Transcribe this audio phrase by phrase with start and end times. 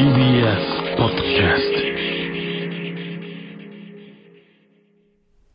[0.00, 1.62] TBS ポッドキャス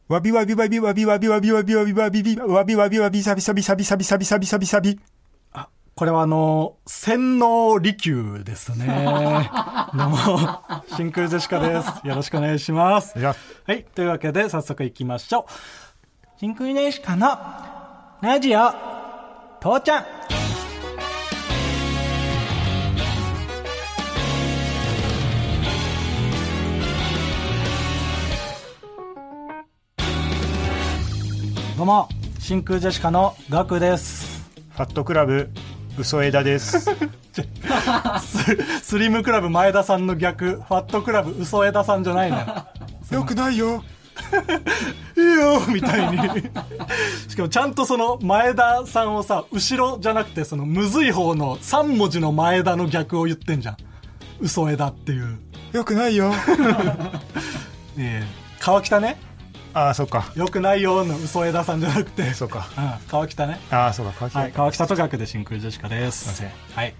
[0.07, 4.99] わびわびわびわびわびわびわびわびわびわびわびわびさびさびさびさびさびさびさびさび
[5.95, 8.85] これはあの、洗脳利休ですね。
[9.95, 10.17] どうも、
[10.95, 12.07] 真空ジェシカです。
[12.07, 13.17] よろしくお願いします。
[13.17, 13.35] は
[13.69, 13.83] い。
[13.95, 15.51] というわけで、早速行きましょう。
[16.37, 17.29] 真空ジェシカの、
[18.21, 18.59] ラジオ、
[19.59, 20.34] 父ちゃん。
[31.77, 32.07] どうも、
[32.39, 34.49] 真空ジェシカのガクです。
[34.69, 35.49] ファットクラブ
[35.97, 36.79] 嘘枝です
[38.23, 42.45] ススリムクラブ前田さんの逆、ファットクラブ嘘枝さんじゃないのよ。
[43.11, 43.83] よくないよ
[45.17, 46.17] いいよみたいに。
[47.27, 53.77] しかもちゃんとその前田さんをさ、後ろじゃなくてそのむずい方の3文字の前田の逆を言ってんじゃん。
[54.39, 55.39] 嘘枝っていう。
[55.73, 56.31] よくないよ
[57.97, 58.23] ええ
[58.61, 59.17] 川北ね。
[59.75, 62.33] ああそっかよくないよの嘘枝さんじゃなくて。
[62.33, 63.59] そうかうん、川北ね。
[63.69, 66.33] ああそうか川北はい、川北と学で真空ジェシカです。
[66.33, 66.95] すいまはい。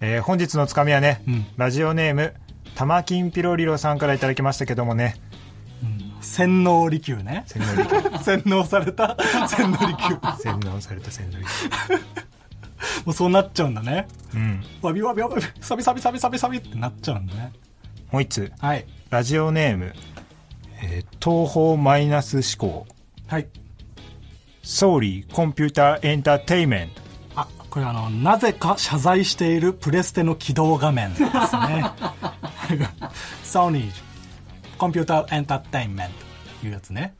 [0.00, 2.34] えー本日のつかみはね、うんラジオネーム
[2.74, 5.14] 玉金ピロリロさんからいただきましたけどもね
[6.20, 7.44] 洗脳利休ね。
[7.46, 9.16] 洗脳力 洗脳された？
[9.46, 10.18] 洗脳利休。
[10.42, 11.44] 洗脳された洗脳力
[13.04, 14.08] もうそうなっちゃうんだね。
[14.34, 17.52] うんわびわびわび、サビサビサビサビサビってなっちゃうんだね。
[18.10, 18.86] もう一つはい。
[19.10, 19.94] ラジオネーム、
[20.82, 22.86] えー東方マイナス思考
[23.28, 23.48] はい。
[24.62, 27.00] ソーリーコンピューターエンターテイメント
[27.40, 31.30] あ、これあの、なぜか謝罪しているプレステの起動画面ですね。
[33.42, 33.92] ソニー、
[34.76, 36.14] コンピューターエンターテインメント
[36.60, 37.14] というやつね。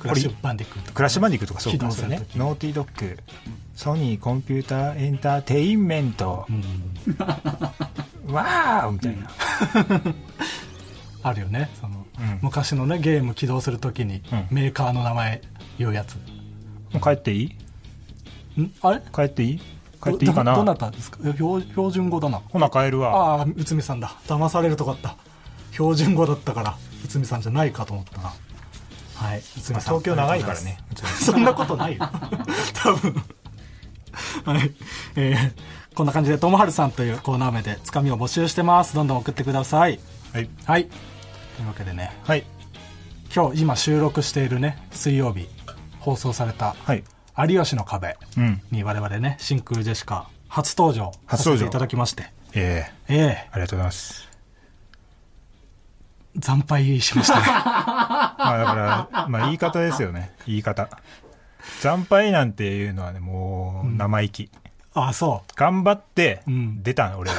[0.00, 0.92] クラッシュバンディクート。
[0.92, 3.18] クラッシュバンディクとかそう起かそうねノーティードッグ
[3.74, 6.46] ソニーコンピューターエンターテインメント、
[8.28, 9.30] わーみたいな、
[11.22, 11.70] あるよね。
[11.80, 11.95] その、うん
[12.42, 15.42] 昔のね、ゲーム起動するときに、うんメーカーの名前
[15.78, 16.14] 言うやつ。
[16.16, 16.20] も
[16.96, 17.54] う帰ってい
[18.56, 18.60] い？
[18.62, 18.72] ん？
[18.82, 19.02] あれ？
[19.14, 19.60] 帰っていい？
[20.02, 20.52] 帰っていいかな？
[20.52, 21.18] どどなたですか？
[21.32, 22.38] 標標準語だな。
[22.48, 24.08] ほな帰るわああ、内海さんだ。
[24.26, 25.16] 騙されるとこあった。
[25.72, 28.32] 標準語だったから、内海さんじゃないかと思ったな。
[29.14, 30.00] はい、内海さん。
[30.00, 30.78] 東京長いからね
[31.20, 32.08] そんなことないよ。
[32.74, 33.14] 多分。
[34.44, 34.72] はい。
[35.16, 35.52] えー
[35.96, 38.94] こんな感じで、ともはるさんというコーナー名で、つかみを募集してます。
[38.94, 39.98] どんどん送ってください。
[40.34, 40.88] はいはい。
[41.56, 42.44] というわけでね、はい。
[43.34, 45.48] 今日今収録しているね、水曜日、
[46.00, 47.02] 放送された、はい。
[47.48, 48.60] 有吉の壁うん。
[48.70, 51.58] に我々ね、真空ジェシカ、初登場さ初登場。
[51.58, 52.24] せていただきまして、
[52.54, 53.14] ええ。
[53.14, 53.48] ええ。
[53.52, 54.28] ありがとうございます。
[56.42, 57.46] 惨敗しましたね。
[57.48, 60.32] まあだから、まあ言い方ですよね。
[60.46, 60.88] 言い方。
[61.80, 64.50] 惨敗なんていうのはねもう生意気、
[64.94, 65.52] あ、そう。
[65.56, 66.82] 頑張ってうん。
[66.82, 67.36] 出たの俺は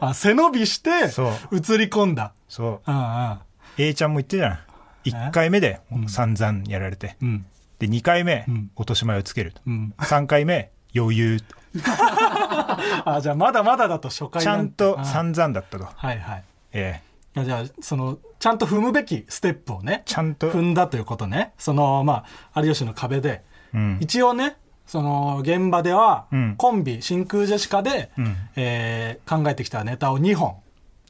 [0.00, 1.08] あ、背伸びして、映り
[1.88, 2.32] 込んだ。
[2.48, 2.90] そう。
[2.90, 3.38] うんうん。
[3.78, 4.60] A ちゃんも言ってた
[5.04, 7.46] じゃん1回目で散々やられて、うん。
[7.78, 8.70] で2回目、うん。
[8.76, 9.94] 落とし前をつけると、うん。
[9.98, 11.38] 3回目余裕
[11.84, 16.44] あ、じゃあまだまだだと初回ちゃんとあ散々だったと、はいはい。
[16.72, 17.44] ええ。
[17.44, 20.50] じゃあ、その、ちゃんと踏むべきステップをね、ちゃんと。
[20.50, 21.52] 踏んだということね。
[21.58, 22.24] その、ま
[22.54, 23.98] あ、有吉の壁で、うん。
[24.00, 24.56] 一応ね、
[24.86, 26.54] その、現場では、うん。
[26.56, 28.36] コンビ、真空ジェシカで、うん。
[28.56, 30.56] えー考えてきたネタを2本。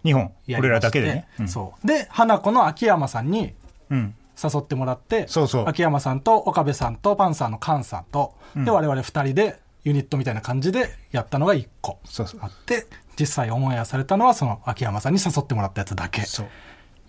[0.05, 0.33] 2本。
[0.59, 1.49] 俺らだけでね、うん。
[1.49, 1.87] そう。
[1.87, 3.55] で、花子の秋山さんに
[3.91, 4.15] うん。
[4.43, 5.69] 誘ってもらって、そうそう。
[5.69, 8.65] 秋山さんと岡部さんとパンサーの菅さんと、うん。
[8.65, 12.41] で、我々2人でユニットみたいな感じでやったのが1個そうそう。
[12.43, 12.87] あって、
[13.19, 16.23] 実際オンエアされたのはその秋山さんに誘ってもらったやつだけ。
[16.23, 16.47] そう。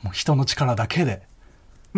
[0.03, 1.21] もう人の力だけで。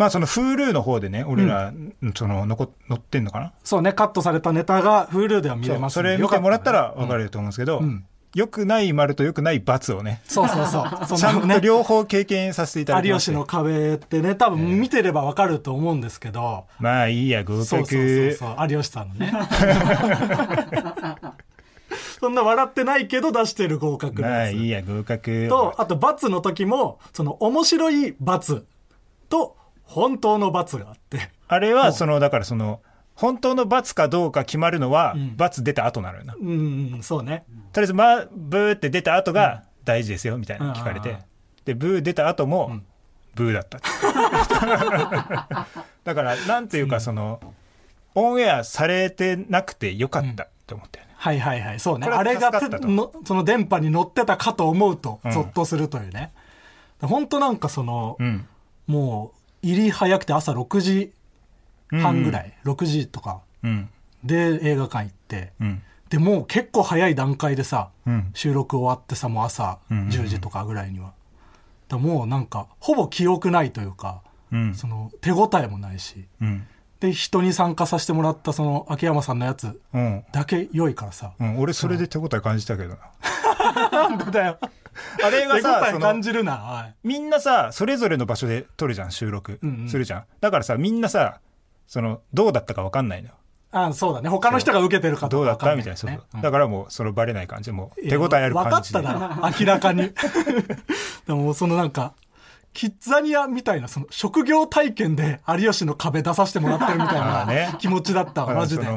[0.00, 1.74] まあその Hulu の方でね俺ら、
[2.14, 3.52] その残載ってんのかな？
[3.62, 8.06] そうね、カットされたネタが Hulu では見れますそれ見てもらったら分かると思うんですけど、うん。
[8.34, 10.84] 良くない丸と良くない罰をねそうそうそう。
[11.06, 13.32] そちゃんと両方経験させていただきまして。
[13.32, 17.64] 有吉の壁ってね、多分見てればわかると思うんですけど、まあいいや合格。
[17.66, 19.34] そうそうそうそう、有吉さんのね。
[22.18, 24.48] そんな笑ってないけど出してる合格のまあ。
[24.48, 25.48] いいや合格。
[25.50, 28.64] と、あと罰の時も、その面白い罰
[29.28, 29.56] と
[29.90, 31.30] 本当の罰があって。
[31.48, 32.80] あれはそのだからその
[33.16, 35.36] 本当の罰かどうか決まるのは、ん。
[35.36, 36.34] 罰出た後なのよな。
[36.34, 37.44] とうん、そうね。
[37.48, 41.18] りあえずまあブーって出た後が大事ですよみたいな聞かれて、うん
[41.64, 42.86] でブー出た後も、ん。
[43.34, 43.78] ブーだった
[46.04, 47.40] だからなんていうかその、
[48.14, 51.80] オンエアされてなくてよかったって思ったよね、はいはいはい。
[51.80, 52.08] そうね。
[52.08, 52.50] あれが
[53.24, 55.32] その電波に乗ってたかと思うと、うん。
[55.32, 56.32] ゾッとするというね。
[57.02, 58.46] 本当なんかその、うん。
[58.86, 61.12] もう、入り早くて朝6時
[61.90, 63.40] 半ぐらい、6時とか。
[63.62, 63.88] うん。
[64.24, 65.82] で映画館行って、うん。
[66.08, 68.30] でもう結構早い段階でさ、うん。
[68.34, 70.10] 収録終わってさもう朝うんうんうん。
[70.10, 71.12] 10時とかぐらいには、
[71.88, 74.22] だもうなんかほぼ記憶ないというか、
[74.52, 74.74] うん。
[74.74, 76.26] その手応えもないし。
[76.40, 76.66] うん。
[77.00, 80.24] で人に参加させてもらったその秋山さんのやつうん。
[80.32, 81.58] だけ良いからさ、うん。
[81.58, 83.90] 俺それで手応え感じたけどな。
[83.90, 84.58] なんでだよ
[85.24, 86.94] あれがさ 感じるな、はい。
[87.04, 89.88] みんなさそれぞれの場所で撮るじゃん収録うんうん。
[89.88, 91.40] するじゃん、だからさみんなさ
[91.86, 93.34] そのどうだったか分かんないのよ。
[93.72, 94.28] あそうだね。
[94.28, 95.76] 他の人が受けてるかどうだった？
[95.76, 98.98] みたいな、そうだからもうそのバレない感じもう手応えある分か感じで。
[98.98, 99.50] っただろ。
[99.60, 100.10] 明らかに。
[101.28, 102.14] でもそのなんか
[102.72, 107.74] キッザニアみたいなその職業体験で有吉の壁出させてもらってるみたいなね。
[107.78, 108.90] 気持ちだったわマジで、サ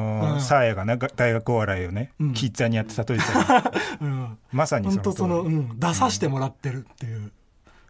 [0.60, 2.34] ーヤがな大学お笑いをね、うん。
[2.34, 3.72] キッザにやって例えてたら
[4.02, 4.38] うん。
[4.52, 7.32] まさにそ本当その、うん、出させてもらってるっていう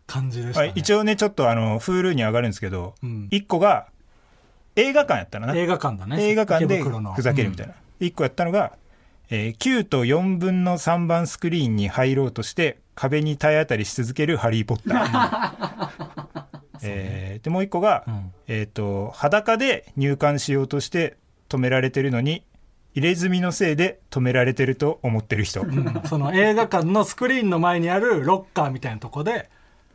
[0.08, 0.68] 感じでした、ね。
[0.68, 3.28] はい一応ねちょっとあの Hulu に上がるんですけど、うん。
[3.30, 3.88] 一個が
[4.76, 5.56] 映画館やったらな。
[5.56, 6.24] 映画館だね。
[6.24, 8.74] 映画館でふざけるみたいな、一個やったのが、
[9.30, 16.48] えー9と4分の3番スクリーンに入ろうとして壁に体当たりし続けるハリー・ポッター、
[16.84, 18.32] えーでもう一個が、うん。
[18.48, 21.18] えっ、と裸で入館しようとして
[21.50, 22.44] 止められてるのに
[22.96, 26.02] 入れ墨のせいで止められてると思ってる人、うん。
[26.06, 29.50] その映画館のスクリーンの前にあるロッカーみたいなとこで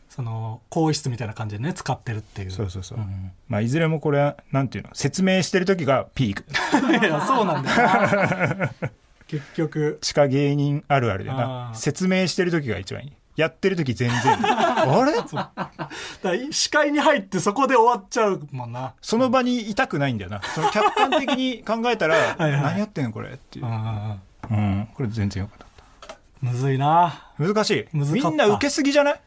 [0.08, 2.50] その更衣室みたいな感じでね使ってるっていう。
[2.50, 3.32] そうそうそう、ん。
[3.48, 6.44] まあいずれもこれはなんていうの説明してる時がピーク。
[7.06, 8.70] いやそうなんだよな
[9.28, 9.98] 結局。
[10.00, 13.12] 地下芸人あるあるであなー説明してる時が一番いい。
[13.36, 15.12] やってる時全然 あれ？
[15.16, 18.94] だ視界に入ってそこで終わっちゃうもんな。
[19.00, 20.42] その場にいたくないんだよな。
[20.42, 22.52] その客観的に考えたら いはい。
[22.52, 23.66] 何やってんのこれっていう。
[23.66, 25.64] うんこれ全然よかった。
[25.64, 27.32] うんむずいな。
[27.38, 27.86] 難しい。
[27.92, 29.20] みんな受けすぎじゃない？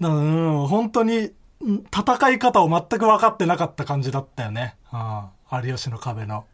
[0.00, 5.28] うん本当にうん戦い方を全く分かってなかった感じだったよね、うん、
[5.64, 6.44] 有吉の壁の。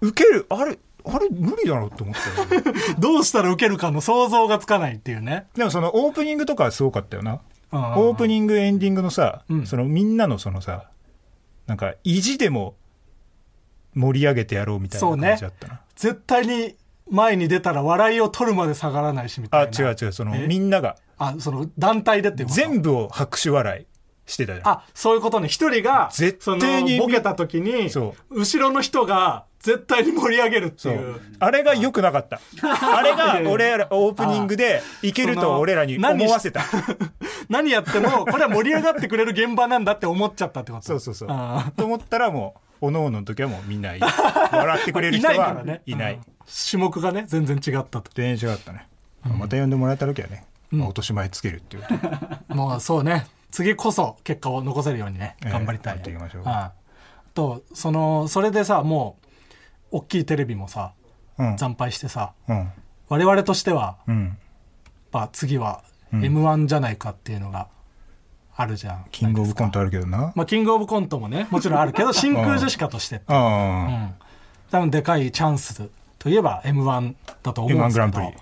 [0.00, 0.46] 受ける？
[0.50, 2.62] あれあれ無理だろうって思ったよ
[2.98, 7.32] どうしたら受けるかの想像がつかないっていうね、でもそのオープニングとかはすごかったよな。
[7.32, 7.40] うん
[7.72, 9.66] オープニングエンディングのさ、うん。
[9.66, 10.90] そのみんなのそのさ
[11.68, 12.74] なんか意地でも
[13.94, 15.28] 盛り上げてやろうみたいなそうね。
[15.28, 16.74] 感じだったな、絶対に
[17.10, 19.90] 前に出たら笑いを取るまで下がらないしみたあいな。
[19.90, 20.12] 違う違う。
[20.12, 20.46] そのえ？
[20.48, 20.96] みんなが。
[21.18, 23.86] あその団体でって全部を拍手笑い
[24.30, 25.48] してたじゃんあそういうことね。
[25.48, 31.16] 一人が絶対にボケた時にそ後ろの人が絶対に盛り上げるってそいう。
[31.16, 31.20] う。
[31.38, 32.40] あれが良くなかった。
[32.62, 36.62] あれが俺らオープニングでいけると俺らに思わせた。
[37.50, 40.84] 何やってもこれは盛り上がってくれる現場なんだって思っちゃったってこと。
[40.84, 41.28] そうそうそう。
[41.30, 43.92] あと思ったらもうおのおのの時はもうみんな
[44.52, 46.14] 笑ってくれる人はないない。
[46.14, 46.20] うん。
[46.70, 48.04] 種目がね全然違ったと。
[48.14, 48.86] 全然違ったね、
[49.38, 56.42] また呼んでもらえた時はね、まあ落とし前つけるっていうもう そうね次こそ結果を残せるようにねええ頑張りたい、頑張っていきましょう。
[56.46, 56.72] あ
[57.34, 59.16] とそのそれでさも
[59.92, 60.92] う大きいテレビもさ
[61.38, 61.58] うん。
[61.58, 62.70] 惨敗してさうん。
[63.08, 64.24] 我々としてはうん。
[64.26, 64.36] やっ
[65.10, 65.82] ぱ次は
[66.12, 66.24] うん。
[66.24, 67.68] m 1じゃないかっていうのが
[68.56, 70.32] あるじゃん、キングオブコントあるけどな。
[70.34, 73.38] まあ、キングオブコントもねもちろんあるけど真空ジェシカとしてうあ
[73.86, 74.14] ん。
[74.70, 75.88] 多分でかいチャンス
[76.18, 78.32] といえば m 1だとあ思うん M1 ですけど。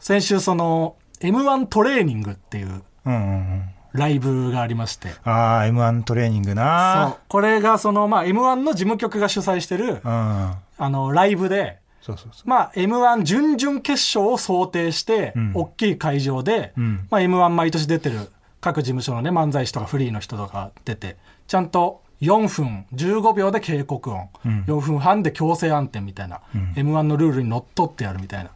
[0.00, 5.10] 先週その m 1トレーニングっていううんうんうんライブがありまして。
[5.24, 6.54] ああ m 1トレーニングそう。
[6.56, 10.00] なこれがその、まあ、m 1の事務局が主催してるうん。
[10.02, 12.48] あのライブで、そうそうそう。
[12.48, 15.52] まあ、m 1準々決勝を想定して、うん。
[15.54, 17.06] 大きい会場で、うん。
[17.10, 18.28] まあ、m 1毎年出てる
[18.60, 21.16] 各事務所のね漫才師とかフリーの人とか出て
[21.48, 24.64] ちゃんと4分15秒で警告音、うん。
[24.66, 26.72] 4分半で強制暗転みたいな、うん。
[26.76, 28.50] m 1のルールにのっとってやるみたいな。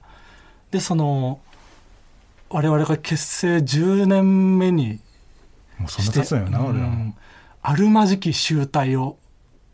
[0.71, 1.41] でその
[2.49, 5.01] 我々が結成10年目に
[5.79, 6.81] もうそんな経つのよな、俺
[7.63, 9.19] あるまじき集大を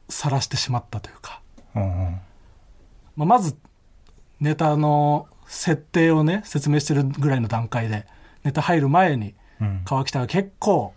[0.09, 1.43] 晒してしまったというか、
[1.75, 2.21] うんうん。
[3.17, 3.57] まあ、まず
[4.41, 8.07] ネタの設定をね説明してるぐらいの段階で
[8.45, 9.83] ネタ入る前にうん。
[9.85, 10.95] 川北が結構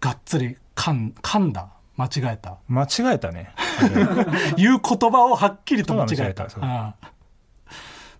[0.00, 1.68] がっつり噛ん噛んだ。
[1.96, 2.58] 間違えた。
[2.66, 3.54] 間違えたね。
[4.58, 6.48] 言う言葉をはっきりと間違えた。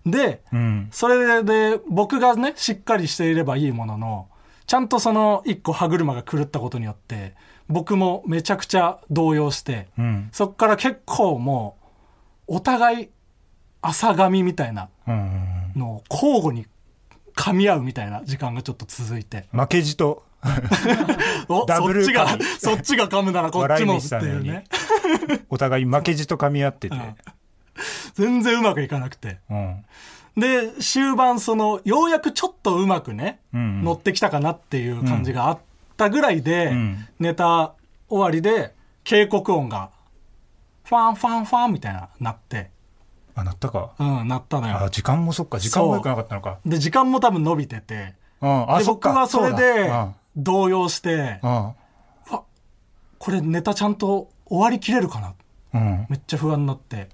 [0.05, 0.87] でうん。
[0.91, 4.27] それで僕がねしっかりしていればいいものの
[4.67, 7.35] ちゃんとその一個歯車が狂ったことによって
[7.67, 10.29] 僕もめちゃくちゃ動揺してうん。
[10.31, 11.77] そっから結構も
[12.47, 13.09] うお互い
[13.81, 14.89] 朝噛みみたいな
[15.75, 16.65] のを交互に
[17.35, 19.47] 噛み合うみたいな時間がちょっと続いて。
[19.51, 20.23] 負けじと。
[21.49, 22.27] おダブルそっちが
[22.59, 24.63] そっちが噛むならこっちもっていうね。
[25.49, 26.95] お互い負けじと噛み合ってて、
[28.13, 29.39] 全然うまくいかなくて。
[29.49, 29.85] うん
[30.37, 35.59] で終盤そのようやくちょっとうまくね、うん乗ってきたかなっていう感じがあっ
[35.97, 37.73] たぐらいで、うんネタ
[38.09, 38.73] 終わりで
[39.03, 39.91] 警告音が
[40.83, 42.69] ファンファンファンみたいななって
[43.37, 43.91] あ、なったか。
[43.99, 44.89] うん、なったのあ、よ。
[44.89, 46.59] 時間もそっか、時間も良くなかったのか。
[46.65, 49.09] で、時間も多分伸びてて、うん、あ、で、そっか。
[49.09, 52.39] 僕はそれでう動揺して、だうん。
[53.17, 55.33] これネタちゃんと終わりきれるかな？
[55.73, 55.81] うん。
[55.81, 56.07] うん。
[56.09, 57.09] めっちゃ不安になって、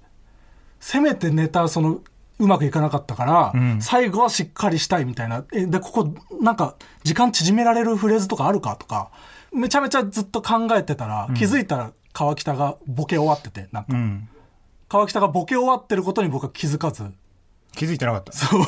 [0.78, 2.00] せめてネタ、その、
[2.42, 5.44] うまくいかなかったから、うん最後はしっかりしたいみたいな。
[5.52, 9.10] え、で、ここ、なんか、時間縮められるフレーズとかあるかとか、
[9.52, 14.28] めちゃめちゃずっと考えてたら、気づいたら川北がボケ終わってて、なんか、うん。
[14.88, 17.04] 川北がボケ終わってることに僕は気づかず、
[17.76, 18.32] 気づいてなかった。
[18.32, 18.60] そう。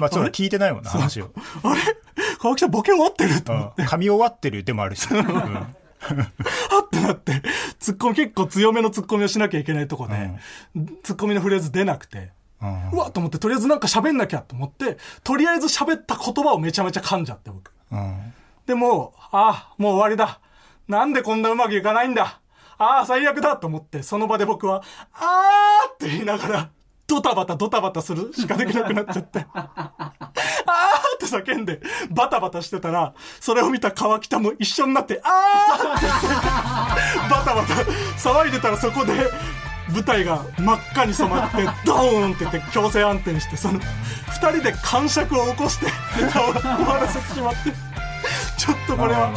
[0.00, 1.30] まあ、そうだ、聞いてないもんな、話を。
[1.62, 1.80] あれ？
[2.38, 3.88] 川北ボケ終わってると思って、うん。
[3.88, 5.08] 噛み終わってるでもあるし。
[5.10, 5.20] うん。
[5.20, 5.66] あ
[6.82, 7.42] ってなって、
[7.78, 10.32] ツッコミ結構強めのツッコミをしなきゃいけないとこで、
[11.02, 12.32] ツッコミのフレーズ出なくて、
[12.92, 17.72] うわっと思って、とりあえずなんか喋んなきゃと思って、とりあえず喋った言葉をめちゃめちゃ噛んじゃって、僕。
[17.92, 18.34] うん。
[18.66, 20.40] でも、ああ、もう終わりだ。
[20.88, 22.40] なんでこんなうまくいかないんだ。
[22.78, 24.82] ああ、最悪だと思って、その場で僕は、
[25.14, 26.70] あーって言いながら、
[27.06, 29.44] ドタバタドタバタするしかできなくなっちゃって。
[29.54, 36.26] あーって叫んで、バタバタしてたら、それを見た川北も一緒になって、あーって言って、
[37.30, 37.74] バタバタ
[38.16, 39.12] 騒いでたらそこで、
[39.92, 43.80] 舞台が真っ赤に染まって、ドーンって言って強制暗転して、その、
[44.30, 45.86] 二人で感触を起こして、
[46.20, 47.72] ネタを終わらせてしまって、
[48.56, 49.30] ちょっとこれは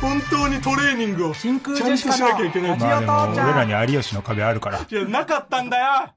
[0.00, 2.72] 本当にトレーニングをちゃんと真空ジェシカのしなきゃいけない。
[2.72, 4.80] 俺らに有吉の壁あるから。
[4.80, 6.14] いや、なかったんだよ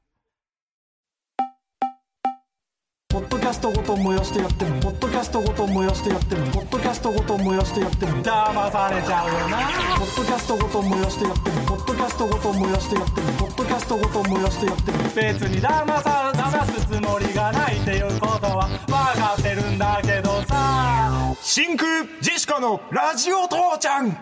[3.18, 9.58] ポッドキャストごと燃やしてやってもポッドキャストごと燃やしてやってもポッドキャストごと燃やしてやっても騙されちゃうよな。
[9.98, 21.36] ポッドキャストごと燃やしてやってもポッドキャストごと燃やしてやってもポッドキャストごと燃やしてやっても別に騙さ騙すつもりがないっていうことは分かってるんだけどさ。
[21.42, 24.16] 真空ジェシカのラジオ父ちゃん。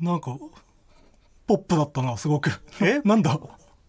[0.00, 0.38] なんか
[1.48, 2.62] ポップだったなすごく。
[2.80, 3.00] え？
[3.04, 3.36] なんだ？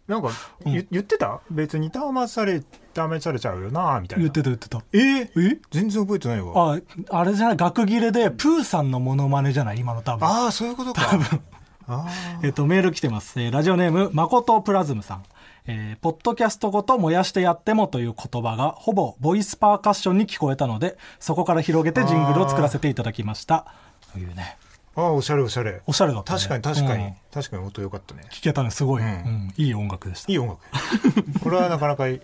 [0.08, 0.32] なんか、
[0.66, 1.40] 言言ってた？
[1.50, 2.62] 別に騙され、
[2.94, 4.24] 騙されちゃうよなみたいな。
[4.24, 5.22] 言ってた言ってたえ？
[5.22, 5.30] え？
[5.72, 6.76] 全然覚えてないわ。
[6.76, 6.80] あ、
[7.10, 9.80] あれじゃない、学切れで、プーさんのモノマネじゃない？
[9.80, 10.28] 今の多分。
[10.28, 11.06] ああ、そういうことか。
[11.06, 11.42] 多分。
[11.88, 12.08] あ
[12.44, 13.42] えっ、と、メール来てます。
[13.42, 15.24] えーラジオネーム、まことプラズムさん。
[15.68, 23.66] えーポッドキャストごと燃やしてやってもという言葉が、ほぼボイスパーカッションに聞こえたので、そこから広げてジングルを作らせていただきました。
[24.12, 24.58] というね。
[24.96, 25.82] あああ、おしゃれおしゃれ。
[25.88, 26.40] おしゃれだったね。
[26.40, 28.24] 確かに確かに、うん確かに音良かったね。
[28.32, 30.36] 聞けたね、すごい、うんうんいい音楽でしたい。
[30.36, 31.40] い音楽。
[31.40, 32.22] これはなかなかいい。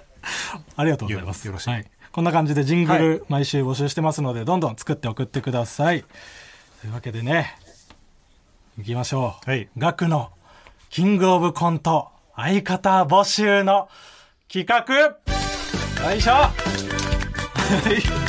[0.76, 1.48] ありがとうございます。
[1.48, 1.86] よろしいはい。
[2.12, 6.04] こんな感じでジングはル毎週募集してますので、どんどん作って送ってください。
[6.82, 7.56] というわけでね、
[8.78, 9.50] 行きましょう。
[9.50, 10.32] はいガクの
[10.90, 13.90] キングオブコント相方募集の
[14.52, 16.52] 企画よいしょは
[18.26, 18.29] い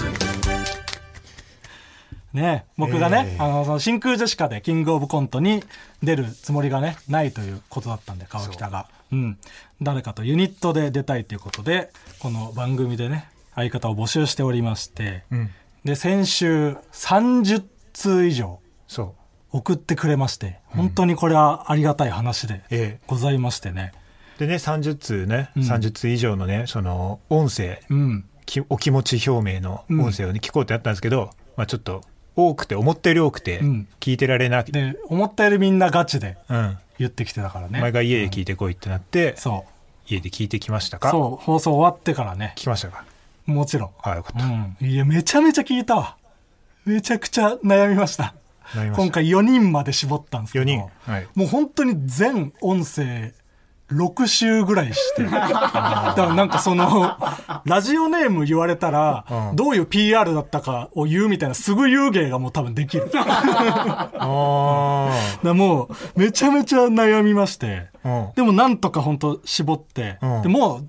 [2.33, 5.63] ね僕がね、えーあの、その真空ジェシカでキングオブコントに
[6.03, 8.87] 出るつもりがね、ないということだったんで、川北が。
[9.13, 9.39] うん。
[9.83, 15.51] 誰かとユニットで出たいということで、この番組でね、相方を募集しておりまして、うん。
[15.85, 19.15] で、先週30通以上そ
[19.53, 19.59] う。
[19.59, 23.93] 送ってくれまして、本当にこれはありがたい話でええございましてね。
[24.39, 28.25] でね、30通ね、うん30通以上のね、その、音声、うん。
[28.47, 32.03] きお気持ち表明の音声をね、聞こうってやったんですけど、まあちょっと、
[32.37, 36.79] 多くて、思ったより多くてうん、聞いてられなくて、で、思ったよりみんなガチでうん。
[36.99, 37.79] 言ってきてたからね。
[37.79, 39.73] お前が家で聞いてこいってなって、そう。
[40.07, 41.11] 家で聞いてきましたか？
[41.11, 42.53] そう、放送終わってからね。
[42.57, 43.05] 聞きましたか？
[43.47, 43.91] もちろん。
[44.03, 44.45] ああ、よかった。
[44.47, 44.77] うん。
[44.81, 46.17] いや、めちゃめちゃ聞いたわ。
[46.85, 48.35] めちゃくちゃ悩みました。
[48.75, 50.65] なりました今回4人まで絞ったんですけど。
[50.65, 50.81] 4人？
[51.11, 53.33] はいもう本当に全音声
[53.93, 55.25] 6週ぐらいして。
[55.31, 57.17] だからなんかその、
[57.65, 63.11] ラジオネーム言われたら、うんどういう PR だったかを言うみたいなすぐ言う芸がもう多分できる。
[63.15, 65.11] あ
[65.43, 67.89] らもう、めちゃめちゃ悩みまして。
[68.37, 70.89] でもなんとか本当絞って、うんでもう、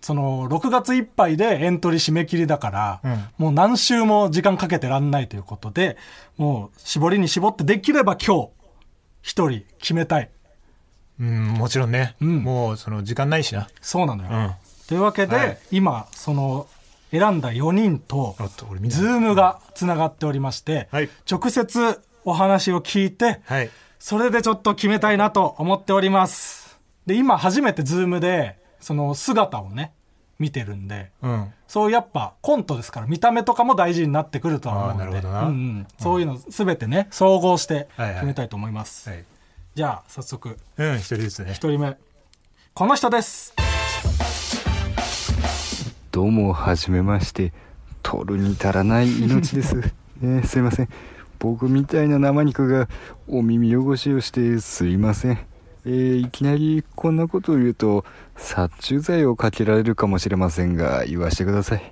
[0.00, 5.96] その、6月いっぱいでエントリー締め切りだから、うんもう何週も時間かけてらんないということで、
[6.36, 8.48] もう絞りに絞ってできれば今日、
[9.22, 10.30] 一人決めたい。
[11.20, 12.16] うん、もちろんね。
[12.20, 13.68] うんもう、その、時間ないしな。
[13.80, 14.30] そうなのよ。
[14.30, 14.50] うん。
[14.88, 16.66] というわけで、はい今、その、
[17.10, 18.36] 選んだ4人と
[18.86, 23.70] ズームがつながっておりまして、はい直接お話を聞いて、はい。
[23.98, 26.78] それでちょっと決めたいなと思っております。
[27.06, 29.92] で、今初めてズームで、その姿をね、
[30.38, 31.52] 見てるんで、うん。
[31.68, 35.22] そうやっぱコントですから見た目とかも大事になってくるとは思うので
[35.98, 39.24] そういうの全てね総合してはいはい決めたいと思います、はい。
[39.72, 41.52] じゃあ早速うん、一人ずつね。
[41.52, 41.96] 一人目
[42.74, 43.54] この人です
[46.10, 47.52] どうも、はじめまして。
[48.02, 49.76] 取るに足らない命です。
[50.20, 50.88] ね、すいません。
[51.38, 52.88] 僕みたいな生肉が
[53.28, 55.38] お耳汚しをしてすいません。
[55.84, 58.04] えーいきなりこんなことを言うと
[58.36, 61.82] 殺虫剤をかけられるかもしれませんが言わしてください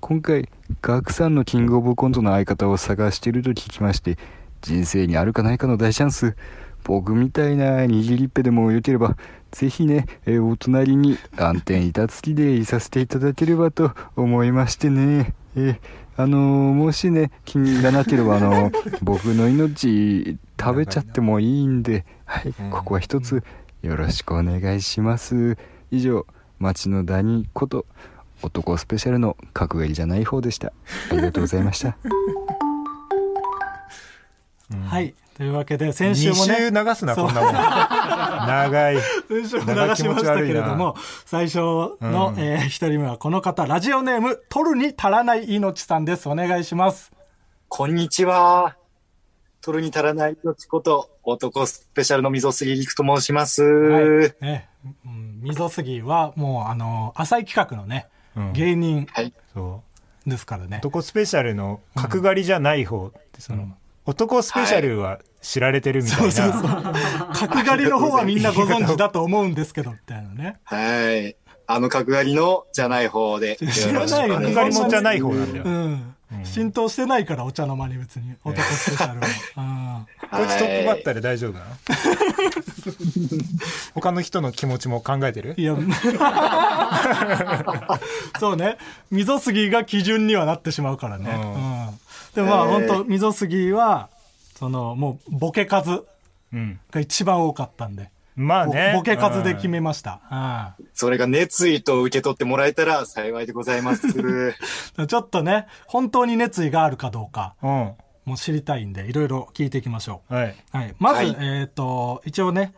[0.00, 0.48] 今回
[0.80, 4.16] ガクさんのキングオブコントの相方を探していると聞きまして
[4.62, 6.36] 人生にあるかないかの大チャンス
[6.86, 9.16] 僕みたいな握りっぺでもよければ
[9.50, 15.34] ぜひね、えーお隣に暗転板付きでいさせていただければと思いましてね。
[15.56, 15.78] えー
[16.18, 23.42] あのーもしね気に入らなければあのー 僕の命食べちゃってもいいんではいここは一つ
[23.82, 25.58] よろしくお願いします。
[25.90, 26.24] 以上
[26.58, 27.84] 町のダニこと
[28.42, 30.72] 男スペシャルの角刈りじゃない方でした。
[31.10, 31.96] ありがとうございました。
[34.86, 35.14] はい。
[35.36, 36.56] というわけで、先週2もね。
[36.56, 37.52] 週流すな、こんなもん。
[38.48, 38.96] 長い。
[39.28, 46.26] 先週も流しましたけれども、最初の、うんえー一人目はこの方、ラジオネーム、取るに足らない命さんです。
[46.30, 47.12] お願いします。
[47.68, 48.76] こんにちは。
[49.60, 53.62] 取るに足らない命こと、男スペシャルの溝杉陸と申します。
[53.62, 54.34] はい。
[54.40, 54.70] ね、
[55.04, 59.34] うん、溝杉はもう、あの、浅い企画のね、うん芸人はい。
[59.52, 59.82] そ
[60.26, 60.30] う。
[60.30, 60.78] ですからね。
[60.78, 63.76] 男スペシャルの角刈りじゃない方って、その、
[64.06, 66.92] 男スペシャルは知られてるみたいな。
[67.34, 70.56] 角刈りの方はみんなご存知だと思うんですけど、みたいなね。
[70.64, 71.36] はい。
[71.66, 73.56] あの角刈りのじゃない方で。
[73.56, 75.64] 知らない角刈りもじゃない方なんだよ。
[75.64, 76.14] うん。
[76.44, 78.34] 浸透してないから、お茶の間に別に。
[78.44, 79.26] 男スペシャルは。
[80.30, 81.66] こいつトップバッターで大丈夫なの？
[83.94, 85.54] 他の人の気持ちも考えてる？
[85.56, 85.62] うん。
[85.62, 85.76] いや、
[88.40, 88.76] そうね。
[89.10, 91.30] 溝杉が基準にはなってしまうからね。
[91.30, 91.56] うんう
[91.90, 91.98] ん。
[92.36, 94.08] でもまあ、本当溝杉は、
[94.54, 96.04] その、もう、ボケ数
[96.52, 96.78] うん。
[96.92, 98.10] が一番多かったんで。
[98.36, 98.92] ぼまあね。
[98.94, 100.76] ボケ数で決めました。
[100.94, 104.06] それが熱意と受け取ってもらえたら幸いでございます。
[104.08, 105.06] うん。
[105.06, 107.68] ちょっとね、本当に熱意があるかどうか、うん。
[108.26, 110.48] もう知りたいんで、いろいろ聞いていきましょはい。
[110.50, 110.76] う。
[110.76, 110.94] はい。
[110.98, 112.74] まず、はいえっ、と、一応ね、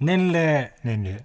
[0.00, 1.24] 年齢、年齢。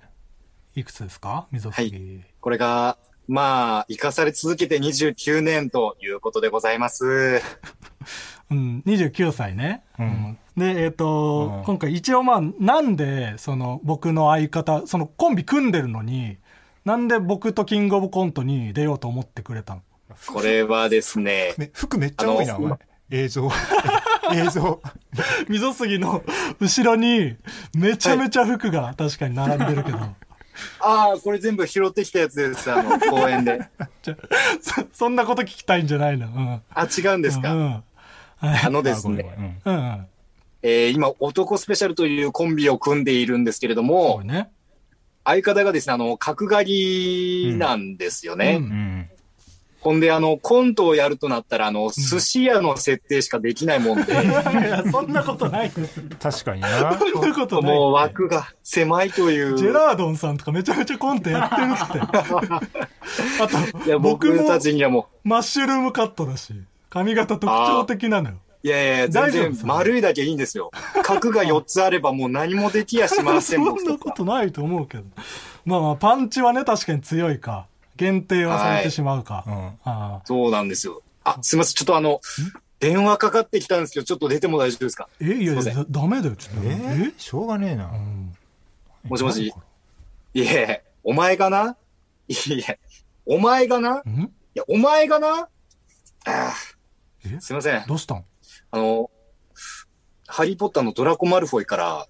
[0.76, 1.48] いくつですか？
[1.52, 2.22] 溝杉。
[2.40, 2.98] これが、
[3.28, 7.42] まあ、生かされ続けて29年ということでございます。
[8.52, 9.84] うん、29歳ね。
[10.00, 16.38] うんで、えっ、と、うん今回一応まあ、なんで、その、僕の相方、そのコンビ組んでるのに、
[16.84, 19.82] なんで僕とキングオブコントに出ようと思ってくれたの？
[20.28, 22.80] これはですね、め服めっちゃ多いな、あのお前。
[23.12, 23.50] 映像。
[24.34, 24.82] 映像。
[25.48, 26.24] 溝杉の
[26.60, 27.36] 後ろに、
[27.74, 30.00] めちゃめちゃ服が確かに並んでるけど、
[30.80, 33.62] ああ、これ全部拾ってきたやつです、あの、公園で。
[34.62, 36.28] そそんなこと聞きたいんじゃないの？
[36.28, 36.62] うん。
[36.74, 37.54] あ、違うんですか？
[37.54, 37.84] うん。
[38.42, 40.08] あのですね、うん。
[40.64, 44.50] えー今、男スペシャルというコンビを組んでいるんですけれどそもう、ね。
[45.24, 48.58] 相方がですね、あの、角刈りなんですよね。
[48.60, 49.10] うんうん。
[49.82, 56.02] ほんで、あの、コントをやるとなったら、あの、寿司屋の設定しかできないもんで、いや、そんなことないです。
[56.20, 56.98] 確かにな。
[57.00, 57.76] そんなことない。
[57.76, 59.58] もう枠が狭いという。
[59.58, 62.72] ジェラードンさんとかめちゃめちゃコントやってるって。
[63.42, 66.54] あと、いや、僕たちにはもマッシュルームカットだし、
[66.92, 68.36] 髪型特徴的なのよ。
[68.64, 70.70] う、いやいや、全然大丈夫それ丸いだけいいんですよ。
[71.04, 74.06] 角が4つあればもう何もできやしません、そん僕とか。
[74.10, 75.06] なことないと思うけど。
[75.66, 77.66] まあまあ、パンチはね、確かに強いか。
[78.02, 79.44] 限定はされてしまうか。
[79.46, 79.54] うん。
[79.54, 80.22] ああ。
[80.26, 81.04] そうなんですよ。
[81.24, 81.76] あ、すいません。
[81.76, 82.20] ちょっとあの、
[82.80, 85.08] 電話かかってきたんですけど、ちょっと出ても大丈夫ですか？
[85.20, 86.68] え、いやいや、ダメだよ、ちょっと。
[86.68, 87.14] えー？
[87.18, 87.86] しょうがねえな。
[87.86, 88.36] うん
[89.04, 89.24] もし。
[89.24, 89.54] もし。
[90.34, 91.78] いえ、お前がな？
[92.28, 92.34] い
[92.68, 92.80] え、
[93.28, 94.02] お前がな？
[94.06, 94.32] いん？
[94.56, 95.48] や、お前がな？
[97.40, 97.86] すいません。
[97.88, 98.26] どうしたん？
[98.72, 99.12] あの、
[100.28, 102.08] ハリーポッターのドラコ・マルフォイから、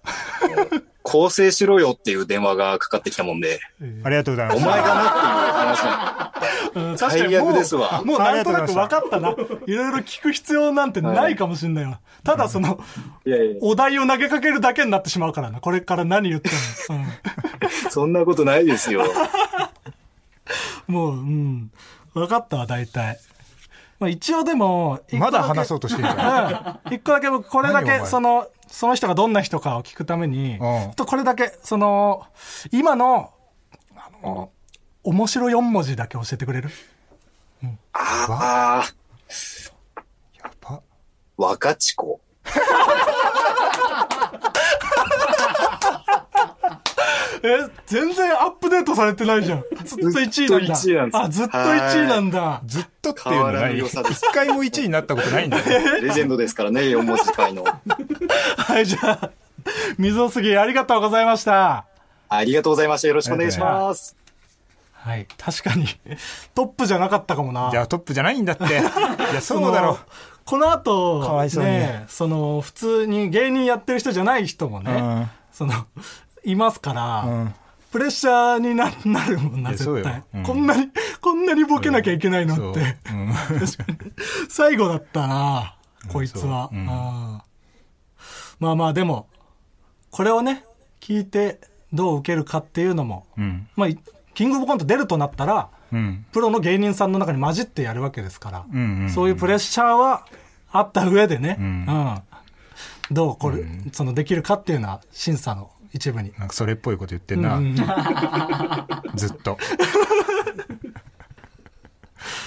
[1.02, 3.60] 構成しろよっていう電話がかかってきたもんで、
[4.04, 4.56] ありがとうございます。
[4.58, 6.32] お前がなっていう話な
[6.74, 9.30] うん最悪ですわもうなんとなく分かったな。
[9.66, 12.00] いろいろ聞く必要なんてないかもしんないわ。
[12.24, 12.80] ただその、の。
[13.26, 15.60] いやいや、お題を投げかけるだけになってしまうからな。
[15.60, 16.50] これから何言って
[16.88, 17.04] も。
[17.90, 19.04] そんなことないですよ。
[20.88, 21.70] うん、もう、うん。
[22.14, 23.18] 分かったわ、大体。
[23.98, 26.88] まあ一応でも、まだ話うそうとしてんじゃん。
[26.90, 26.94] うん。
[26.94, 30.58] 一個だけ僕、これだけ、その、その人がどんな人かを聞くために、ん。
[30.58, 32.24] ちょっとこれだけ、その、
[32.70, 33.30] 今の、
[33.94, 34.50] あの、
[35.04, 36.70] 面白4文字だけ教えてくれる？
[37.92, 38.84] ああ、
[40.42, 40.82] やば。
[41.36, 42.18] 若智子。
[47.44, 49.64] え、全然アップデートされてないじゃん。
[49.84, 50.74] ずっと1位なんだ。
[50.74, 52.62] ずっと1位なんですあ、ずっと1位なんだ。
[52.66, 53.78] ずっとっていうの変わらない。
[53.78, 56.00] 一回も1位になったことないんだよ。
[56.00, 57.64] レジェンドですからね、4文字界の。
[58.56, 59.30] はい、じゃあ、
[59.98, 61.86] 水尾杉ありがとうございました。
[62.28, 63.08] ありがとうございました。
[63.08, 64.16] よろしくお願いします。
[64.92, 65.86] はい、確かに、
[66.54, 67.70] トップじゃなかったかもな。
[67.72, 68.64] じゃあトップじゃないんだって。
[68.70, 69.98] いや、そうだろ
[70.46, 70.62] その。
[70.62, 75.74] この後、かわいそうにね、その、普通に芸人やってる人じゃない人もね、うんその、
[76.44, 77.54] いますから、うん。
[77.90, 82.80] プレッシャーにななるもんな、絶対、うんこんなに、こんなにボケなきゃいけないのって。
[83.10, 83.32] うん。
[84.48, 85.76] 最後だったな、
[86.10, 86.70] こいつは。
[88.58, 89.28] まあまあ、でも、
[90.10, 90.64] これをね、
[91.00, 91.60] 聞いて
[91.92, 93.68] どう受けるかっていうのも、うん。
[93.76, 93.98] まあ、い
[94.34, 96.24] キングオブコント出るとなったら、うん。
[96.32, 100.24] プロの芸人さんの中に混じってやるわけですから、うんうんうんそういうプレッシャーは
[100.70, 102.22] あった上でね、ううんん
[103.10, 106.32] どうこれ、そのできるかっていうのは審査の一部に。
[106.38, 107.56] なんかそれっぽいこと言ってんな。
[107.56, 107.74] うん
[109.14, 109.58] ずっと。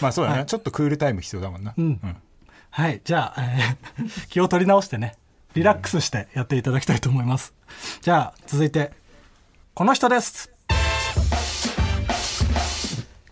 [0.01, 1.73] まあそうだね、ちょっとクールタイム必要だもんな。
[1.77, 1.99] うん
[2.69, 5.15] はい、じゃあ、えー 気を取り直してね、
[5.53, 7.53] リラックスしてやっていただきたいと思います。
[8.01, 8.91] じゃあ、続いて、
[9.73, 10.51] この人です。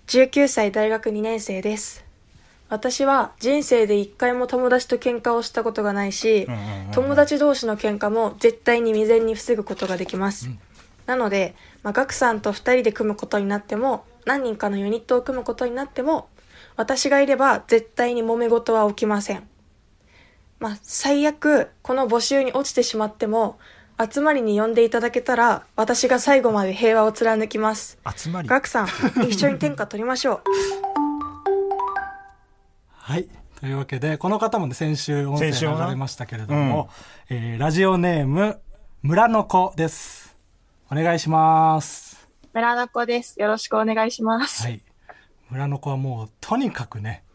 [0.08, 2.06] 19歳大学2年生です。
[2.74, 10.48] 私は人生で一回も友達と喧嘩をしたことがないし、うんうんうん友達同士の喧嘩も絶対に未然に防ぐことができます。
[11.08, 16.30] なので、まあ、ガクさんと2人で組むことになっても、何人かのユニットを組むことになっても、
[16.76, 19.48] 私がいれば絶対に揉め事は起きません。
[20.60, 23.58] まあ、最悪、この募集に落ちてしまっても、
[24.00, 27.98] 集まりに呼んでいただけたら、私が最後まで平和を貫きます。
[28.16, 28.48] 集まり。
[28.48, 28.88] ガクさん、
[29.28, 30.83] 一緒に天下取りましょう。
[33.06, 33.28] はい。
[33.60, 36.90] というわけで、この方もね、先週音声流れましたけれども、
[37.30, 38.62] えーラジオネーム、
[39.02, 40.38] 村の子です。
[40.90, 42.30] お願いします。
[42.54, 43.42] 村の子です。
[43.42, 44.64] よろしくお願いします。
[44.64, 44.82] はい。
[45.50, 47.26] 村の子はもう、とにかくね、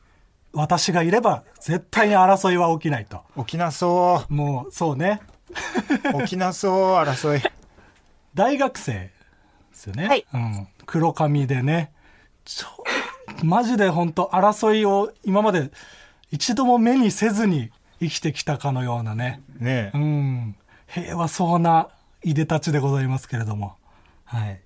[0.54, 3.20] 私がいれば絶対に争いは起きないと。
[3.37, 5.20] 起きなそもう、そうね。
[6.14, 6.22] う。
[6.24, 7.42] 起きなそう、争い。
[8.33, 9.11] 大学生で
[9.72, 10.09] すよね。
[10.09, 10.68] はいうん。
[10.87, 11.92] 黒髪でね。
[12.46, 12.68] ちょ、
[13.42, 15.70] マジで本当争いを今まで
[16.31, 17.70] 一度も目にせずに
[18.01, 19.42] 生きてきたかのようなね。
[19.59, 19.96] ねえ。
[19.96, 20.57] うん。
[20.87, 21.88] 平和そうな
[22.24, 23.77] いでたちでございますけれども。
[24.24, 24.61] はい。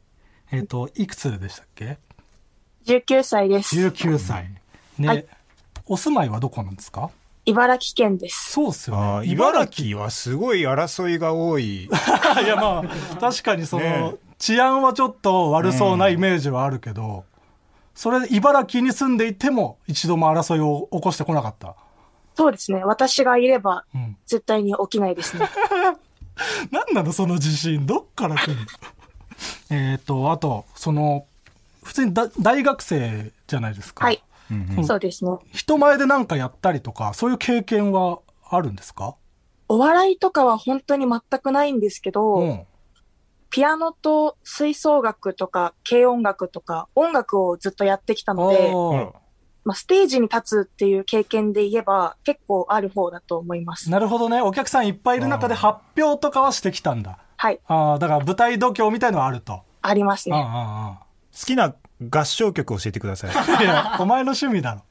[0.50, 1.98] えっ、と、いくつでしたっけ
[2.86, 3.76] ？19歳です。
[3.76, 4.50] ?19 歳。
[4.98, 5.26] ね、はい
[5.86, 7.10] お住まいはどこなんですか？
[7.44, 8.52] 茨城県です。
[8.52, 9.26] そうっすよね。
[9.26, 11.84] 茨城はすごい争いが多い。
[11.86, 11.88] い
[12.46, 17.24] やまあ、確かにその、ね治安はちょっと悪そうなイメージはあるけど、
[17.94, 21.74] それ、茨城に住んでいても一度も争いを起こしてこなかった。
[22.34, 22.82] そうですね。
[22.84, 24.16] 私がいればうん。
[24.26, 25.46] 絶対に起きないですね。
[26.72, 27.84] なんなのその自信？
[27.86, 28.62] どっから来るの？
[29.76, 31.26] えっと、あと、その、
[31.82, 34.06] 普通にだ大学生じゃないですか。
[34.06, 34.22] はい。
[34.50, 35.30] うんうんそうですね。
[35.52, 39.14] 人前でなんかやったりとか、そういう経験はあるんですか？
[39.68, 42.66] お笑いとかは本当に全くないんですけど、うん。
[43.52, 48.72] ピアノと吹奏楽とか軽音楽とか音楽をずっとやってきたので、
[49.64, 53.90] まあ、ステージに立つっていう経験で言えば結構ある方だと思います。
[53.90, 54.40] なるほどね。
[54.40, 57.18] お客さんいっぱいいる中で発表とかはしてきたんだ。
[57.36, 57.60] はい。
[57.66, 59.60] ああ、だから舞台度胸みたいのはあると。
[59.82, 60.44] ありますああね。
[60.48, 60.98] あ
[61.38, 61.74] 好きな
[62.10, 63.62] 合唱曲教えてください。
[63.62, 64.82] いや、お前の趣味だろ。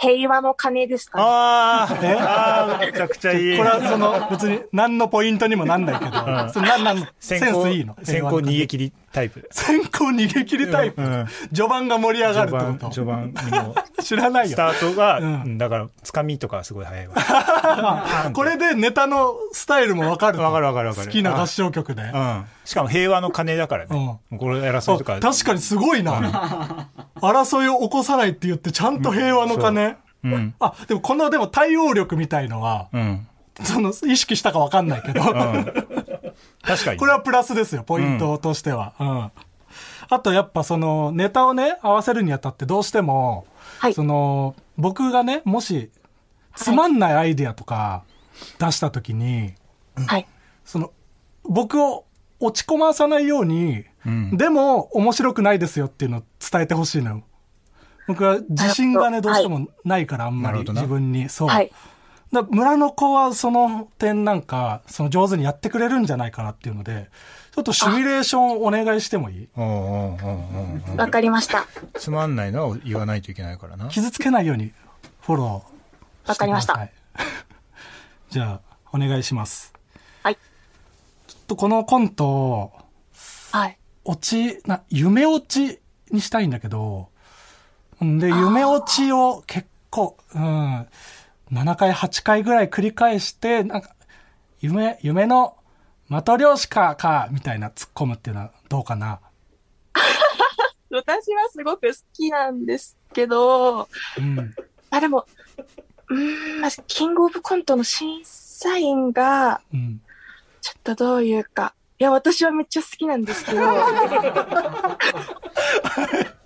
[0.00, 1.24] 平和の鐘ですかね。
[1.26, 3.56] ああー、めちゃくちゃいい。
[3.58, 6.10] これはその、別に何のポイントにもなんないけど、
[6.52, 7.96] それなんなんセンスいいの？
[8.02, 9.48] 先行逃げ切りタイプ。
[9.50, 11.02] 先行逃げ切りタイプ。
[11.02, 13.74] うん序盤が盛り上がる序盤、ってこと序盤にも。
[14.02, 14.50] 知らないよ。
[14.50, 18.30] スタートが、うんだから、つかみとかすごい早いわ。
[18.32, 20.44] これでネタのスタイルもわかると。
[20.44, 22.02] わかるわかるわかる好きな合唱曲で。
[22.02, 22.44] うん。
[22.64, 24.20] しかも平和の鐘だからね。
[24.38, 25.16] これ争いとか。
[25.16, 26.88] あ確かにすごいな。
[27.20, 29.96] 争いを起こさないって言って、ちゃんと平和の鐘？
[30.22, 30.54] うん。
[30.60, 33.26] あ、でもこの、でも対応力みたいのは、うん。
[33.62, 35.22] その、意識したかわかんないけど、
[36.62, 36.98] 確かに。
[36.98, 38.94] これはプラスですよ、ポイントとしては。
[39.00, 39.30] うん。
[40.12, 43.46] あとやっぱその、ネタをね、合わせるにあたってどうしても、
[43.78, 45.90] はいその、僕がね、もし、
[46.56, 48.02] つまんないアイディアとか
[48.58, 49.54] 出したときに、
[50.06, 50.26] はい。
[50.64, 50.92] その、
[51.44, 52.04] 僕を
[52.40, 57.22] 落ち込まさないように、うんでも面白くないですよっていうのを伝えてほしいのよ。
[58.08, 61.28] 僕は自信がね、どうしてもないから、あんまり自分に。
[61.28, 61.48] そう。
[61.48, 61.70] はい。
[62.32, 67.10] だ村の子はその点なんか、その上手にやってくれるんじゃないかなっていうので、
[67.52, 69.48] ちょっとシミュレーションお願いしてもいい？
[70.96, 71.66] わかりました。
[71.94, 73.88] つまんないのは言わないといけないからな。
[73.88, 74.72] 傷つけないように
[75.22, 76.28] フォロー。
[76.28, 76.88] わかりました
[78.30, 79.72] じゃあ、お願いします。
[80.22, 80.36] はい。
[81.26, 82.72] ちょっとこのコント、
[83.50, 83.76] はい。
[84.04, 84.20] 落
[84.56, 85.80] ち、な、夢落ち
[86.12, 87.08] にしたいんだけど、
[88.04, 90.86] んで、夢落ちを結構、うん、
[91.50, 93.96] 7回、8回ぐらい繰り返して、なんか、
[94.60, 95.56] 夢、夢の
[96.08, 99.20] 的漁師か、か、みたいな突っ込むっていうのはどうかな？
[100.90, 104.54] 私はすごく好きなんですけど、うん。
[104.90, 105.26] あ、でも、
[106.08, 110.00] うーん、まずキングオブコントの審査員が、うん。
[110.60, 111.74] ちょっと、どういうか。
[111.98, 113.60] いや、私はめっちゃ好きなんですけど、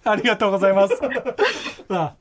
[0.04, 0.94] ありがとうございます。
[1.90, 2.14] あ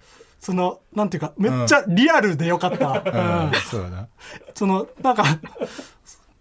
[0.43, 2.87] その、なんていうか、めっちゃリアルでよかった。
[2.87, 4.07] うんうん、そうだな。
[4.53, 5.23] その、なんか、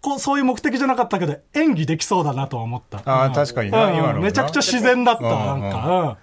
[0.01, 2.97] こう、そういう目的じゃなかったけど、演技できそうだなとは思った。
[3.05, 4.19] ああ、うん確かにな、うん今の。
[4.19, 6.17] めちゃくちゃ自然だった、うんなんか。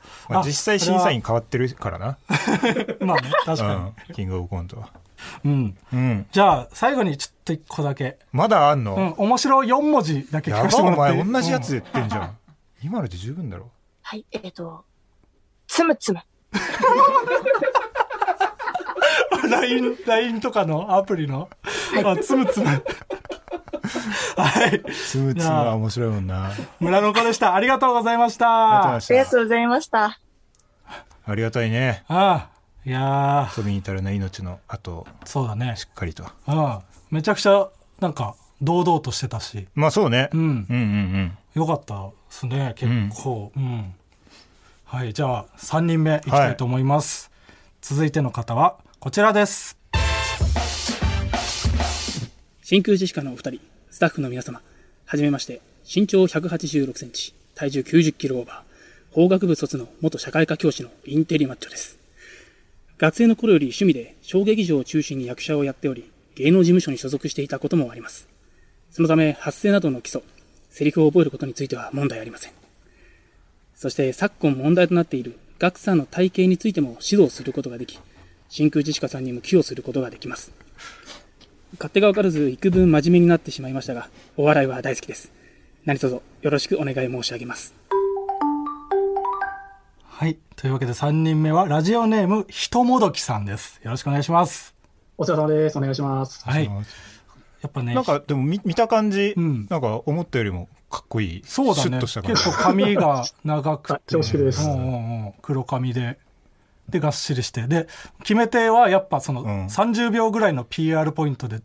[0.45, 2.19] 実際審査員あ変わってるからな。
[3.01, 4.15] まあね、確かうん。
[4.15, 4.91] キングオブコントは。
[5.43, 5.51] に。
[5.51, 5.79] うん。
[5.95, 6.27] うん。
[6.31, 8.19] じゃあ、最後にちょっと一個だけ。
[8.33, 12.37] まだあんの、うん、面白い4文字だけ聞かせてもお前らっていい同じやつ言ってんじゃん。
[12.83, 13.71] 今ので十分だろ。
[14.03, 14.85] はい、えっ、と、
[15.67, 16.21] つむつむ。
[19.45, 21.49] うん LINE、LINE とかのアプリの、
[22.05, 22.67] あ、つむつむ。
[24.37, 24.83] はい。
[24.93, 26.51] つむつむは面白いもんな。
[26.79, 27.55] 村の子でした。
[27.55, 28.47] ありがとうございました。
[28.49, 30.19] あありがとうございました。
[31.27, 32.05] ありがたいね。
[32.09, 32.49] ああ、
[32.85, 35.87] いや遊びに至るな命の後、ー、そうだねし。
[35.91, 36.25] っかりと。
[36.47, 36.79] うん。
[37.11, 37.69] めちゃくちゃ、
[38.01, 39.69] なんか、堂々としてたし。
[39.75, 40.29] まあそうね。
[40.33, 41.39] うんうんうんうん。
[41.55, 43.53] よかったですね、結構。
[43.57, 43.95] うん。
[44.85, 47.31] はい、じゃあ、3人目いきたいと思います。
[47.81, 49.79] 続いての方は、こちらです。
[52.61, 53.61] 真空ジェシカのお二人、
[53.91, 54.61] スタッフの皆様、
[55.07, 61.99] はじめまして、身長186センチ、体重90キロオーバー、法学部卒の元社会科教師のインテリマッチョです。
[62.99, 68.29] 学生の頃より趣味で小劇場を中心に役者をやっており、芸能事務所に所属していたこともあります。
[68.91, 70.21] そのため、発声などの基礎、
[70.69, 72.53] セリフを覚えることについては問題ありません。
[73.75, 77.99] そして、昨今問題となっている学さんの体型についても指導することができ、
[78.51, 80.53] 真空ジェシカさんにも寄与することができます。
[81.75, 85.33] 勝手が分からず幾分真面目になってしまいましたが、お笑いは大好きです。
[85.85, 87.77] 何卒よろしくお願い申し上げます。
[90.03, 90.37] はい。
[90.57, 93.81] というわけで3人目は、ラジオネーム、ひともどきさんです。
[93.85, 94.75] よろしくお願いします。
[95.17, 95.79] お疲れ様です。
[95.79, 96.45] お願いします。
[96.45, 96.65] はい。
[96.65, 96.73] や
[97.69, 101.43] っぱね、なんかでも見見た感じ、うんなんか思ったよりもかっこいい。
[101.47, 101.81] そうだね。
[101.83, 102.43] シュッとした感じ。
[102.43, 104.01] 結構髪が長くて。
[104.19, 105.33] 恐縮ですうんうんうん。
[105.41, 106.19] 黒髪で。
[106.91, 107.63] で、がっしりして。
[107.67, 107.87] で、
[108.21, 111.61] 決め手はやっぱそのうん30秒ぐらいの PR ポイントで、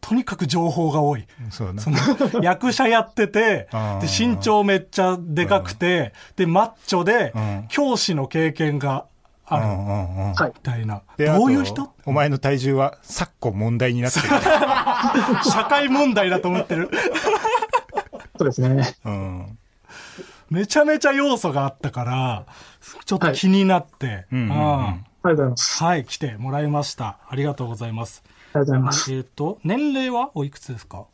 [0.00, 1.26] とにかく情報が多い。
[1.50, 1.72] そ。
[1.72, 1.82] の、
[2.42, 9.06] 役者やっててあ、で、ー身長めっちゃでかくて、で、マッチョでうん、教師の経験が
[9.46, 9.64] ある。
[9.64, 11.02] うんうんみたいな。
[11.16, 11.92] でどういう人？
[12.04, 14.26] お前の体重は昨今問題になってる。
[15.50, 16.90] 社会問題だと思ってる。
[18.38, 18.94] そうですね。
[19.04, 19.58] うん。
[20.50, 22.46] めちゃめちゃ要素があったから、
[23.04, 24.26] ちょっと気になって。
[24.32, 25.82] うんうんうんあありがとうございます。
[25.82, 27.18] ーはい、来てもらいました。
[27.28, 28.22] ありがとうございます。
[28.52, 29.12] ありがとうございます。
[29.12, 31.06] えっ、と、年齢はおいくつですか？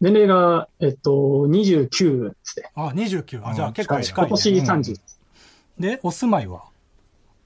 [0.00, 2.70] 年齢が、えっと、29ですね。
[2.74, 3.46] あ、29。
[3.48, 4.42] あ、じゃあうん結構近い、今ね。
[4.42, 5.00] 年30。
[5.78, 6.64] で、お住まいは？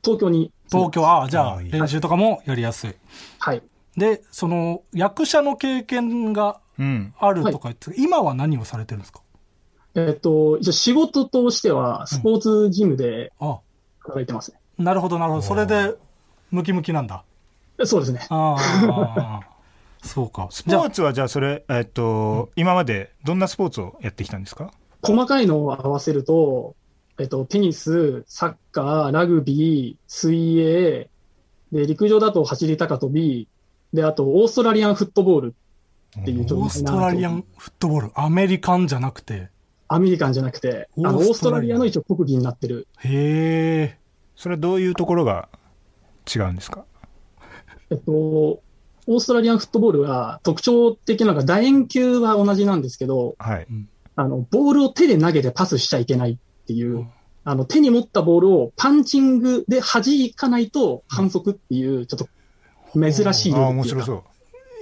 [0.03, 0.51] 東京に。
[0.71, 1.07] 東京。
[1.07, 2.95] あ、じゃああいい練習とかもやりやすい。
[3.39, 3.63] はい。
[3.99, 7.13] で、その、役者の経験がうん。
[7.19, 9.21] あるとか言って、今は何をされてるんですか？
[9.95, 13.59] えっと、一応仕事としては、スポーツジムであ、
[14.01, 14.59] 働いてますね。
[14.79, 15.43] なるほど、なるほど。
[15.43, 15.95] それで、
[16.51, 17.25] ムキムキなんだ。
[17.85, 18.27] そうですね。
[18.31, 19.41] あーあ
[20.03, 20.49] そうか。
[20.51, 24.71] スポーツはじゃあそれ、えっと、今までどんなスポーツをやってきたんですか？
[25.03, 26.75] 細かいのを合わせると、
[27.19, 31.09] えっと、テニス、サッカー、ラグビー、水泳、
[31.73, 33.49] で、陸上だと走り高跳び、
[33.93, 35.55] で、あと、オーストラリアンフットボール
[36.21, 39.51] っていうちょっとオーストラリアンフットボール、アメリカンじゃなくて。
[39.89, 42.87] アメリカンじゃなくて、あの、オーストラリアの一応国技になってる。
[42.99, 43.99] へえ。
[44.37, 45.49] それはどういうところが
[46.33, 46.85] 違うんですか？
[47.91, 53.67] えっと、オーストラリアンフットボールが特徴的なのが楕円球は同じなんですけど、はい。
[54.15, 57.11] あの、ボールを手で投げてパスしちゃいけないっていう、うん
[57.45, 60.03] あの、手に持ったボールをパンチングで弾
[60.37, 62.29] かないと反則っていう、ちょっと
[62.93, 64.25] 珍しいルああ、ールっていうか面白そ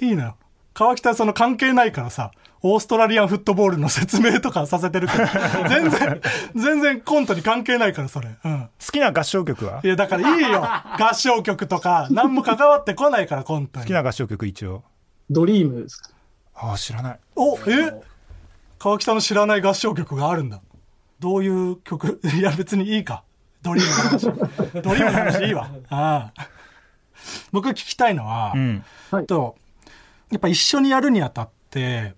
[0.00, 0.04] う。
[0.04, 0.34] いいな。
[0.74, 5.24] 川北はその関係ないからさ、オーストラリアンフットボールの説明とかさせてるけど、
[5.68, 6.20] 全然、
[6.54, 8.30] 全然コントに関係ないから、それ。
[8.44, 8.60] うん。
[8.62, 10.64] 好きな合唱曲はいや、だからいいよ。
[10.64, 13.84] 合唱曲とか、何も関わってこないから、コントに。
[13.84, 14.82] 好きな合唱曲一応。
[15.30, 16.10] ドリームですか？
[16.54, 17.18] ああ、知らない。
[17.36, 17.92] お、え？
[18.78, 20.60] 川北の知らない合唱曲があるんだ。
[21.20, 22.20] どういう曲？
[22.36, 23.22] いや、別にいいか。
[23.62, 24.82] ドリームの話。
[24.82, 25.68] ドリームの話いいわ。
[25.90, 26.46] ああ。
[27.52, 28.84] 僕聞きたいのは、うん。
[29.26, 29.56] と、
[30.30, 32.14] やっぱ一緒にやるにあたって、はい。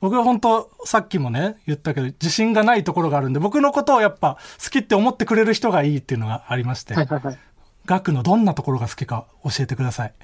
[0.00, 7.38] 僕は本当さっきもね、言ったけど、自信がないところがあるんで、僕のことをやっぱ好きって思ってくれる人がいいっていうのがありまして、はいはいはい。
[7.84, 10.14] ガクのどんなところが好きか教えてください。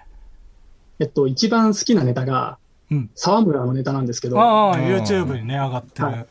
[0.99, 2.59] えっと、一番好きなネタが、
[2.91, 3.11] うん。
[3.15, 6.09] 沢村のネタなんですけど、ああ、うん YouTube にね、上がってる。
[6.09, 6.27] はい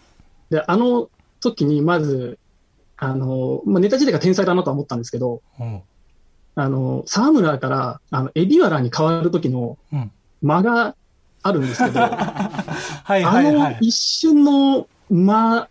[0.49, 2.39] で、あの時にまず、
[2.97, 5.81] あの、まあ、ネタ自体が天才だなとは思ったんですけど、うん。
[6.55, 10.11] あの、沢村から、あの、エビワラに変わる時のうん。
[10.41, 10.95] 間が
[11.41, 11.99] あるんですけど、
[13.05, 13.73] はいあはいはい。
[13.73, 15.69] の一瞬の間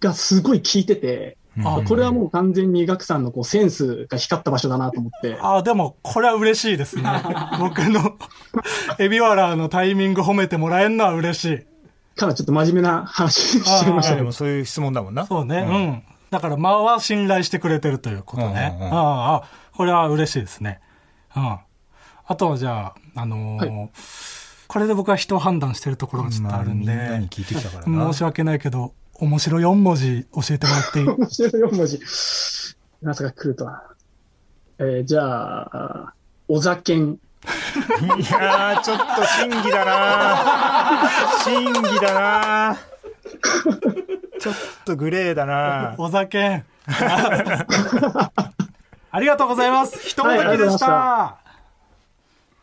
[0.00, 5.36] がすごい効いてて、あこれはもう完全にガクさんのこうセンスが光った場所だなと思って。
[5.38, 7.02] ああ、でも、これは嬉しいですね。
[7.60, 8.16] 僕の、
[8.98, 11.66] エビワラのタイミング褒めてもらえるのは嬉しい。
[12.16, 14.32] からちょっと真面目な話しちゃいましたけどいやでも。
[14.32, 15.26] そういう質問だもんな。
[15.26, 16.02] そうね、うん。
[16.30, 18.76] だから、間は信頼してくれてるということね。
[18.78, 19.42] うんうんうんああ、
[19.76, 20.80] これは嬉しいですね。
[21.36, 21.58] うん。
[22.26, 23.88] あとはじゃあ、あのー
[24.72, 28.10] これで僕は人を判断してるところがちょっとあるんで、まあみんなに聞いてきたからな。
[28.10, 32.00] 申し訳ないけど、面白4文字教えてもらっていい面白い4文字。
[33.02, 33.82] まさか来るとは。
[34.78, 36.14] えーじゃあ、
[36.48, 37.02] お酒ん。
[37.02, 37.18] い
[38.30, 41.10] やー、ちょっと審議だな
[41.44, 42.78] 審議だな
[44.40, 44.54] ちょっ
[44.86, 46.64] とグレーだなお酒。
[46.86, 48.32] あ
[49.20, 49.98] りがとうございます。
[50.08, 51.41] 一文字でしはい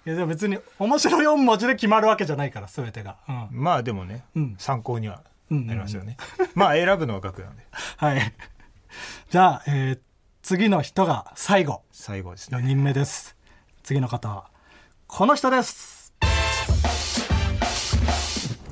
[0.05, 3.17] いや、でも別に面白い4文字で決まるわけじゃないから、すべてが。
[3.27, 3.47] うん。
[3.51, 6.17] まあでもね、うん参考にはうんなりますよね。
[6.55, 7.63] まあ選ぶのは額なんで。
[7.97, 8.33] はい。
[9.29, 9.99] じゃあ、えー
[10.41, 11.81] 次の人が最後。
[11.91, 12.63] 最後です4ね。
[12.67, 13.35] 人目です。
[13.83, 14.45] 次の方は、
[15.05, 16.13] この人です。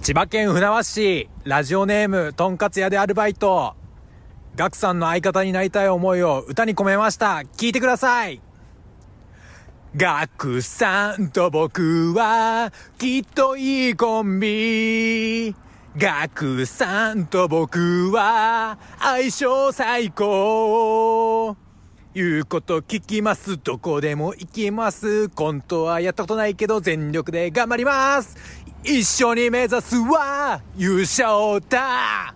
[0.01, 3.75] 千葉県船橋市ラジオネームとんかつ屋でアルバイト
[4.55, 8.41] ガクさんの相方になりたい思いを歌に込めました聞いてください
[9.99, 15.55] ガクさんと僕はきっといいコンビ
[15.97, 21.57] ガクさんと僕は相性最高
[22.13, 23.57] 言うこと聞きます。
[23.57, 25.29] どこでも行きます。
[25.29, 28.37] コントはやったことないけど全力で頑張ります。
[28.83, 32.35] 一緒に目指すは優勝だ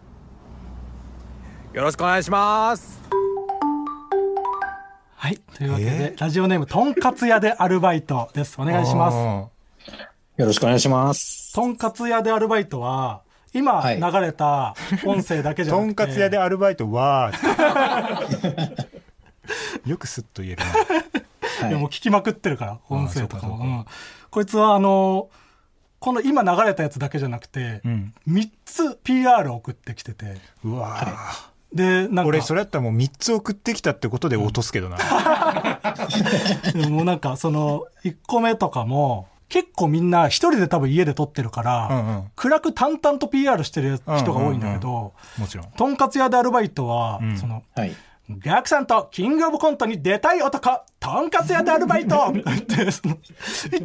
[1.73, 2.99] よろしくお願いします。
[5.21, 5.37] はい。
[5.55, 8.59] というわけで、えラジオネーム、とんかつ屋でアルバイトです。
[8.59, 9.85] お願いします。
[9.85, 9.91] す。
[10.41, 11.53] よろしくお願いします。
[11.53, 13.21] とんかつ屋でアルバイトは、
[13.53, 17.31] 今はい流れた音声だけじゃなくて、とんかつ屋でアルバイトは、
[19.85, 20.63] よくスッと言える
[21.61, 21.69] な。
[21.69, 23.57] いやもう聞きまくってるから、音声とかも。
[23.59, 23.85] かかうん
[24.31, 25.29] こいつは、あの、
[25.99, 28.11] この今流れたやつだけじゃなくて、うん。
[28.27, 34.97] 3つ PR 送ってきてて、うわーで、なんか、俺、それやったらもう3つ送ってきたってことで落とすけどな。
[36.75, 45.67] でもなんか、その、1個目とかも、結構みんな一人で多分家で撮ってるから、うんうん暗く淡々と PR してる人が多いんだけど、もちろん。
[45.71, 47.93] とんかつ屋でアルバイトは、うんその、はい。
[48.39, 52.33] ガクさんとキングオブコントに出たい男、とんかつ屋でアルバイト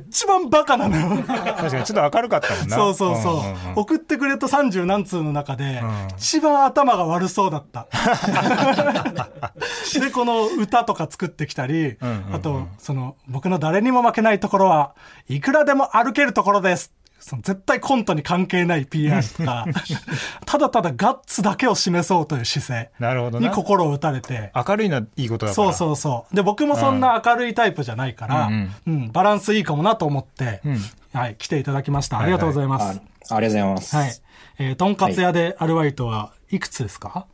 [0.09, 1.23] 一番バカなのよ。
[1.25, 2.77] 確かにちょっと明るかったもんな。
[2.77, 3.35] そうそうそう。
[3.35, 7.87] んんん送ってくれた30何通の中で、うん一番頭が悪そうだった。
[10.01, 14.95] で、この歌とか作ってきたり、うんうんうんあと、その、僕の誰にも負けないところは、
[15.29, 16.93] いくらでも歩けるところです。
[17.19, 19.67] その絶対コントに関係ない PR とか、
[20.47, 25.73] ただただガッツだけを示そうという姿勢なるほどなに心を打たれて、明るいのはいいことだかそうら。
[25.73, 26.37] そうそう。
[26.37, 30.79] で、僕もそんな明るいタイプじゃないから、うんうんバランスいいかもなと思って、うん
[31.13, 32.19] はい、来ていただきました。
[32.19, 33.01] ありがとうございます。
[33.31, 33.97] あありがとうございます。
[33.97, 34.13] はい。
[34.59, 37.27] えー、とんかつ屋でアルバイトはいくつですか、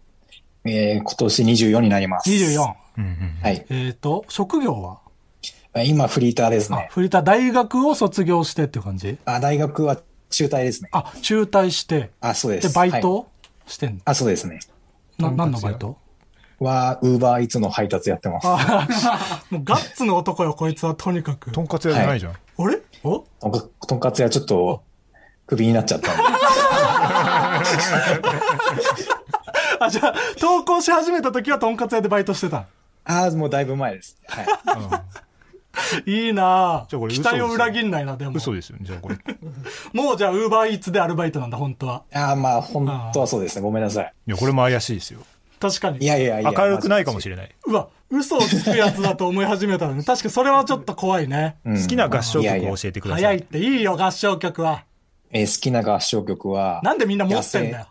[0.65, 2.31] えー今年24になります。
[2.31, 2.75] ?24。
[2.99, 3.67] うんうんはい。
[3.69, 5.02] えっ、と、職業は？
[5.75, 6.89] 今、フリーターですあね、。
[6.91, 9.19] フリーター大学を卒業してっていう感じ？
[9.25, 10.91] あ、大学は中退ですね。
[10.93, 12.61] あ、中退して、あ、そうで。
[12.61, 13.27] ですバイはいト、
[13.67, 14.61] してんの、あ、そうですね。
[15.19, 15.97] な、何のバイト？
[16.59, 18.47] は、ウーバーイーツの配達やってます。
[18.47, 18.87] あ
[19.51, 21.53] もうガッツの男よ、こいつはとにかく。
[21.53, 22.33] とんかつ屋じゃないじゃん。
[22.33, 22.79] あれ？
[23.03, 23.25] お？
[23.41, 24.83] とんかとんかつ屋ちょっと、
[25.47, 26.23] クビになっちゃったんで。
[29.81, 32.67] あ、じゃあ、投稿し始めた時はとんかつ屋でバイトしてた。
[33.05, 34.17] ああ、もうだいぶ前です。
[34.29, 34.47] はい。
[36.07, 36.87] いいなぁ。
[36.89, 38.33] じゃあこれ期待を裏切んないな、でも。
[38.35, 38.77] 嘘ですよ。
[38.81, 39.15] じゃあこれ。
[39.17, 39.19] い
[39.97, 42.03] もうじゃあ、ウーバーイーツでアルバイトなんだ、本当は。
[42.13, 43.63] ああ、まあ、本当はそうですね。
[43.63, 44.13] ごめんなさい。
[44.27, 45.21] や、これも怪しいですよ。
[45.61, 45.99] 確かに。
[45.99, 46.53] いやいやいや。
[46.57, 47.51] 明るくないかもしれない。
[47.67, 50.03] うわ、嘘をつくやつだと思い始めたのね。
[50.03, 51.57] 確かにそれはちょっと怖いね。
[51.65, 51.83] れない。
[51.83, 53.23] 好きな合唱いやいや曲を教えてください。
[53.25, 54.85] 早いっていいよ、合唱曲は。
[55.31, 57.87] えー好きな合唱曲は、なんでみんな持ってんだよ。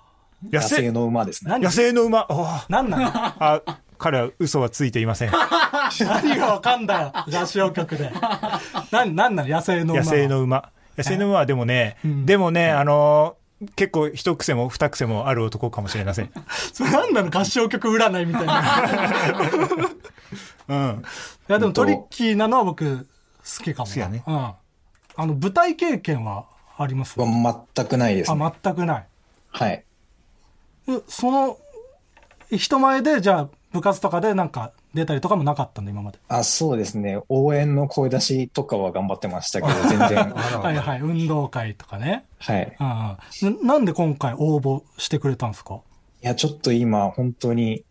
[0.51, 1.51] 野生野生の馬ですね。
[1.51, 2.25] 何野生の馬。
[2.29, 3.05] あなんなの？
[3.13, 3.61] あ、
[4.01, 5.31] 彼は嘘はついていません。
[5.31, 8.11] 何がわかんだよ、合唱曲で。
[8.91, 10.15] なん、なんなの野生の馬野は。
[10.15, 10.69] 生の馬。
[10.97, 13.41] 野生の馬はでもね、でもね、あのー
[13.75, 16.31] 結構一癖も二癖もある男かもしれません。
[16.73, 18.63] それなんなの合唱曲占いみたいな。
[20.67, 21.03] うん。
[21.47, 23.07] いや、でもトリッキーなのは僕、
[23.57, 23.91] 好きかもな。
[23.91, 24.35] 好きやねうん。
[24.35, 24.55] あ
[25.17, 26.45] の、舞台経験は
[26.75, 27.19] あります？
[27.19, 27.27] は
[27.75, 28.43] 全くないですね。
[28.43, 29.05] あ、全くない。
[29.51, 29.83] はい。
[30.89, 31.57] えその、
[32.49, 36.19] 人前で、じゃあ、部活とかでなんか、出たりとかもなかったんだ、今まで。
[36.27, 37.19] あ、そうですね。
[37.29, 40.17] 応援の声出しとかは頑張ってましたけど、 全然。
[40.59, 42.25] はいはい、運動会とかね。
[42.39, 42.75] はい。
[42.79, 45.79] ああななんで今回応募してくれたんですか？
[46.23, 47.83] いや、ちょっと今、本当に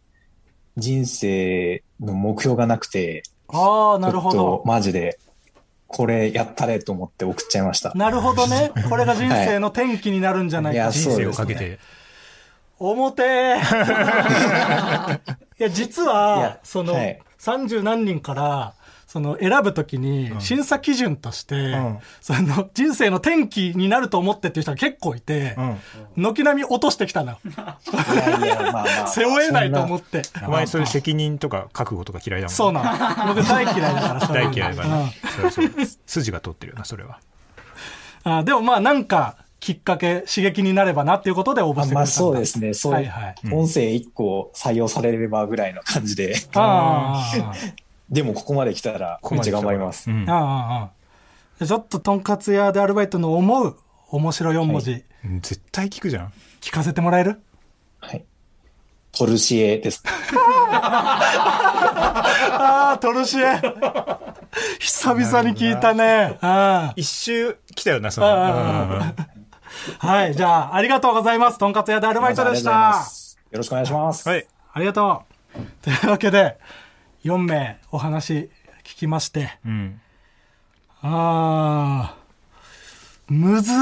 [0.77, 4.63] 人生の目標がなくて、ああ、なるほどと。
[4.67, 5.19] マジで、
[5.89, 7.93] これやったれと思って送っちゃいました。
[7.95, 8.71] なるほどね。
[8.89, 10.75] これが人生の転機になるんじゃないか。
[10.75, 11.79] いやそうですね人生をかけて。
[12.81, 13.27] 表 い
[15.63, 18.75] や、実は、その、はい30何人から、
[19.07, 25.57] その、選ぶときに、審査基準として、んその、人生の転機になると思ってっていう人が結構いて、
[26.17, 27.33] 軒並み落としてきたの。
[27.33, 27.35] い
[28.15, 29.07] やいや、まあまあ。
[29.09, 30.23] 背負えないと思っって。
[30.47, 32.55] お前そういう責任とか覚悟とか嫌いだもん。
[32.55, 33.35] そうなの。
[33.35, 35.51] 僕大嫌いだから、大嫌いだから。
[35.51, 37.19] そりゃそう筋が通ってるよな、それは。
[37.23, 37.31] うん
[38.23, 42.75] あでもまあ、なんか、きっかけ、刺激になればなっていうことで応募してくれたんだまあそうですね。
[42.75, 43.35] そう、はいはい。
[43.53, 46.35] 音声1個採用されればぐらいの感じで。
[46.55, 47.55] ああ。
[48.11, 50.11] でもここまで来たら、めっちゃ頑張ります。
[50.11, 50.43] うんあああ
[50.83, 50.91] あ
[51.63, 53.77] あちょっととんかつ屋でアルバイトの思う
[54.09, 56.33] 面白4文字、うん絶対聞くじゃん。
[56.63, 57.41] 聞かせてもらえる？
[58.01, 58.25] はい。
[59.13, 60.03] トルシエです。
[62.43, 63.61] ああ、トルシエ。
[64.81, 66.39] 久々に聞いたね。
[66.41, 69.25] あ一周来たよな、そあの。
[69.99, 71.59] はい、じゃあ、ありがとうございます。
[71.59, 72.95] とんかつ屋でアルバイトでした。
[73.03, 74.29] すよろしくお願いします。
[74.29, 74.47] はい。
[74.73, 75.23] ありがと
[75.57, 75.61] う。
[75.83, 76.59] というわけで、
[77.25, 78.51] 4名お話
[78.85, 80.01] 聞きまして、うん。
[81.03, 82.17] ああ、
[83.29, 83.77] むずっ。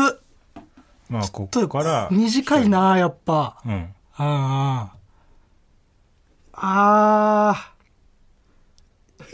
[1.08, 3.60] まあ、ここから、短いな、やっぱ。
[3.64, 3.94] うん。
[4.16, 4.98] ああ。
[6.52, 7.77] ああ。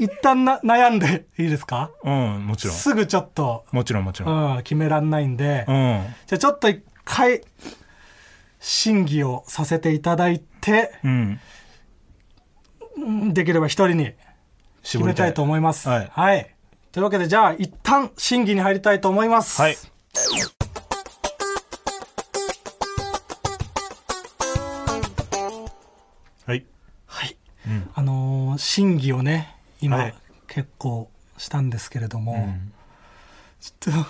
[0.04, 1.90] 一旦な、悩んでいいですか？
[2.02, 2.76] うん、もちろん。
[2.76, 4.56] すぐちょっと、もちろん、もちろん。
[4.56, 6.04] うん、決めらんないんで、うん。
[6.26, 7.40] じゃあちょっと一回、
[8.60, 11.40] 審議をさせていただいて、うん。
[12.96, 14.12] うんできれば一人に
[14.82, 15.88] 決めたいと思います。
[15.88, 16.02] は
[16.36, 16.54] い
[16.92, 19.60] というわけで、じゃあ一旦審議に入りたいと思います。
[19.60, 19.76] はい。
[26.46, 26.64] はい。
[27.06, 27.36] はい。
[27.66, 29.53] うんあのー審議をね、
[29.84, 30.14] 今、はい
[30.46, 32.72] 結構したんですけれども、うん
[33.60, 34.06] ちょっと、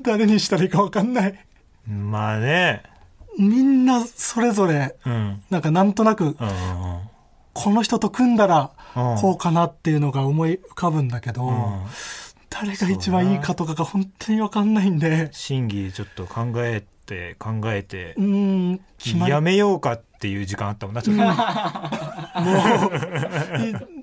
[0.02, 1.34] 誰にしたらいいかわかんない。
[1.86, 2.82] まあね。
[3.38, 5.42] みんなそれぞれ、うん。
[5.50, 7.00] なんかなんとなく、うんうん
[7.58, 11.86] この人と組んだらうんこうかなっていうのが思い浮かぶんだけど、うん。
[12.50, 21.22] 誰が一番いいかとかが本当にわかんないんで、審議ちょっと考えて、考えてう、ーん、決まりやめようかっていう時間あったもんな、ちょっと。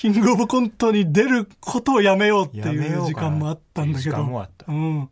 [0.00, 4.16] キングオブコントに出ることをやめようっていう時間もあったんだけど。
[4.16, 5.10] うん。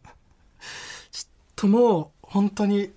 [1.11, 2.91] ちょっともう、本当に、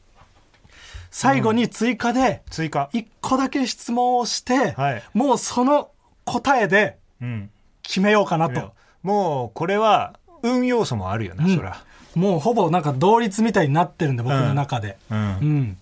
[1.10, 2.90] 最後に追加で、追加。
[2.94, 5.04] 一個だけ質問をして、はい。
[5.14, 5.92] もうその
[6.24, 7.50] 答えでうん。
[7.84, 8.72] 決めようかなと。
[9.04, 11.84] もう、これは、運要素もあるよな、うんそら。
[12.16, 14.98] もうほぼなんか同率みたいになってるんで、僕の中で。
[15.10, 15.14] う。
[15.16, 15.78] うんん。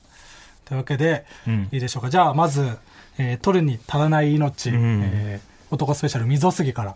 [0.65, 2.09] というわけで、うんいいでしょうか。
[2.09, 2.79] じゃあ、まず、
[3.19, 6.95] えー取るに足らない命、うんえー男スペシャル、溝杉から。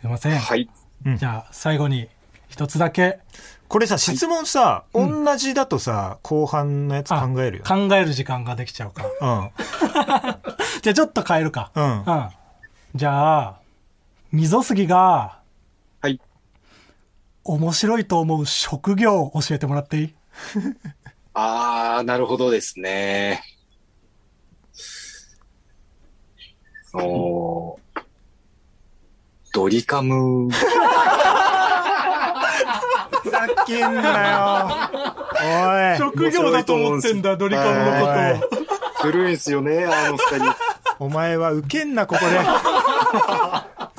[0.00, 0.38] すいません。
[0.38, 0.68] はい。
[1.06, 2.08] うんじゃあ、最後に、
[2.48, 3.20] 一つだけ
[3.68, 7.64] これさ、質問さ、同じだとさ、後半のやつ考えるよ。
[7.64, 9.04] 考える時間ができちゃうか。
[9.04, 9.50] うん。
[10.82, 11.70] じゃあ、ちょっと変えるか。
[11.74, 11.84] うん。
[11.84, 12.28] うん。
[12.96, 13.60] じゃあ、
[14.32, 15.38] 溝杉が、
[16.00, 16.20] はい。
[17.44, 20.14] 面白いと思う職業を教えてもらっていい？
[21.34, 23.42] あー、なるほどですね。
[26.92, 27.78] おー
[29.52, 30.48] ドリカム。
[33.22, 34.68] ふざけんなよ。
[35.42, 35.98] おい。
[36.14, 38.12] 職業だと思ってんだ、ドリカムのこと
[38.56, 39.10] を。
[39.10, 40.54] 古いんすよね、あの二人。
[40.98, 42.38] お前はウケんな、ここで。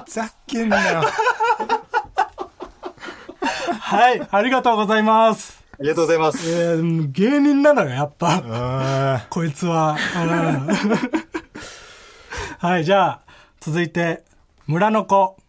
[0.05, 1.03] ふざけんなよ。
[3.79, 5.61] はい、ありがとうございます。
[5.79, 6.49] ありがとうございます。
[6.49, 8.41] えー、芸人なのよ、やっぱ。
[8.45, 9.97] あこいつは。
[10.15, 10.67] うん
[12.59, 13.19] はい、じゃあ、
[13.59, 14.23] 続いて、
[14.67, 15.40] 村の子。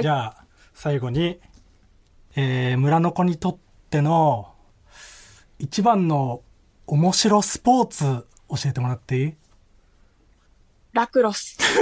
[0.00, 0.44] じゃあ、
[0.74, 1.40] 最後に、
[2.34, 3.58] えー、村の子にとっ
[3.90, 4.52] ての、
[5.58, 6.42] 一番の
[6.86, 8.04] 面白スポーツ
[8.50, 9.34] 教えてもらっていい？
[10.92, 11.56] ラクロス。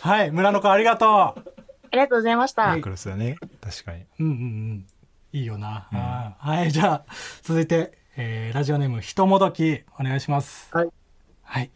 [0.00, 1.10] はい、村の子ありがとう。
[1.10, 1.34] あ
[1.92, 2.62] りがとうございました。
[2.74, 3.36] ークロスだね。
[3.60, 4.04] 確かに。
[4.20, 4.34] うんうんう
[4.74, 4.86] ん。
[5.32, 5.88] いいよな。
[5.92, 7.04] あーはい、じゃあ、
[7.42, 10.68] 続いて、えー、ラジオネーム、ひともどき、お願いします。
[10.72, 10.88] はい。
[11.42, 11.70] はい。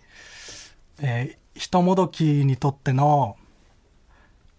[1.03, 3.37] えー、ひともどきにとっての、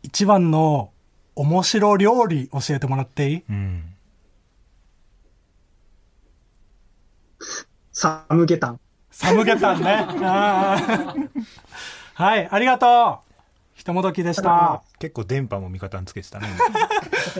[0.03, 0.91] 一番の
[1.35, 3.43] 面白料理教えてもらっていい？
[3.49, 3.95] うん。
[7.91, 8.79] サムゲタン。
[9.09, 10.05] サムゲタンね。
[12.13, 13.31] はい、ありがとう。
[13.73, 14.83] ひともどきでした。
[14.99, 16.47] 結構電波も味方につけてたね。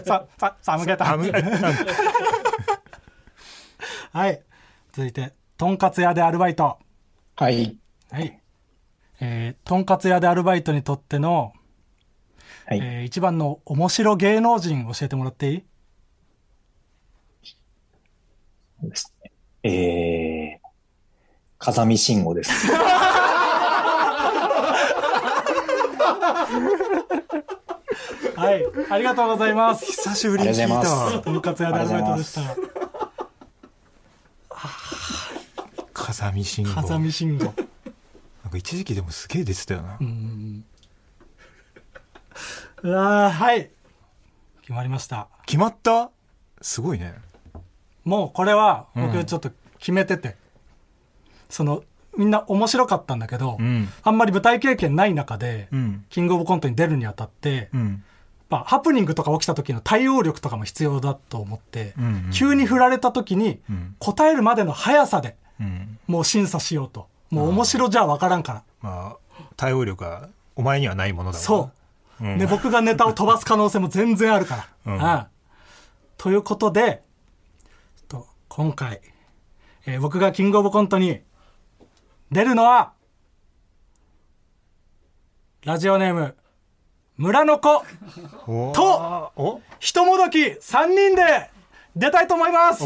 [0.06, 1.20] さ、さ、サムゲタン。
[4.12, 4.42] はい。
[4.92, 6.80] 続いて、とんかつ屋でアルバイト。
[7.36, 7.78] はい。
[8.12, 8.41] はい。
[9.22, 11.54] えー、とんかつ屋でアルバイトにとっての、
[12.66, 15.64] はいえー一番の面白芸能人教えてもらっていい？
[18.82, 19.32] そうですね。
[19.64, 20.68] えー、
[21.60, 22.52] 風見慎吾です。
[28.36, 28.64] はい。
[28.92, 29.86] ありがとうございます。
[29.86, 32.42] 久しぶりに聞いたありがとうございますとんかつ屋でアルバイトでした。
[35.94, 36.74] 風見慎吾。
[36.74, 37.54] 風見慎吾。
[38.52, 39.98] か一時期でもすげえ出てたよな。
[40.00, 40.64] うん。
[42.84, 43.70] うわーはい。
[44.62, 45.28] 決まりました。
[45.46, 46.12] 決まった？
[46.62, 47.16] すごいね。
[48.04, 50.36] もうこれはうん僕ちょっと決めてて、
[51.50, 51.84] その
[52.18, 53.90] みんな面白かったんだけど、うん。
[54.04, 56.06] あんまり舞台経験ない中で、うん。
[56.10, 58.04] キングオブコントに出るにあたって、うん。
[58.50, 63.96] まあ、ハプニングとか起きた時の対応力とかも必要だと思って、うんうん急に振られた時にうん。
[64.00, 66.00] 答えるまでの速さでうん。
[66.08, 67.08] もう審査しようと。
[67.32, 68.64] もう面白じゃ分からんから。
[68.82, 71.72] まあ、対応力はお前にはないものだそ
[72.20, 72.26] う。
[72.26, 72.38] うん。
[72.38, 74.94] で、僕がネタを飛ばす可能性も全然あるから。
[74.94, 75.02] うん。
[75.02, 75.28] ああ
[76.18, 77.02] ということで、
[78.08, 79.02] と今回、
[79.88, 81.22] えー僕がキングオブコントに
[82.32, 82.94] 出るのは、
[85.66, 86.36] ラジオネーム、
[87.18, 87.84] 村の子
[88.48, 89.62] おと、お？
[89.80, 91.50] ひともどき3人で
[91.96, 92.84] 出たいと思います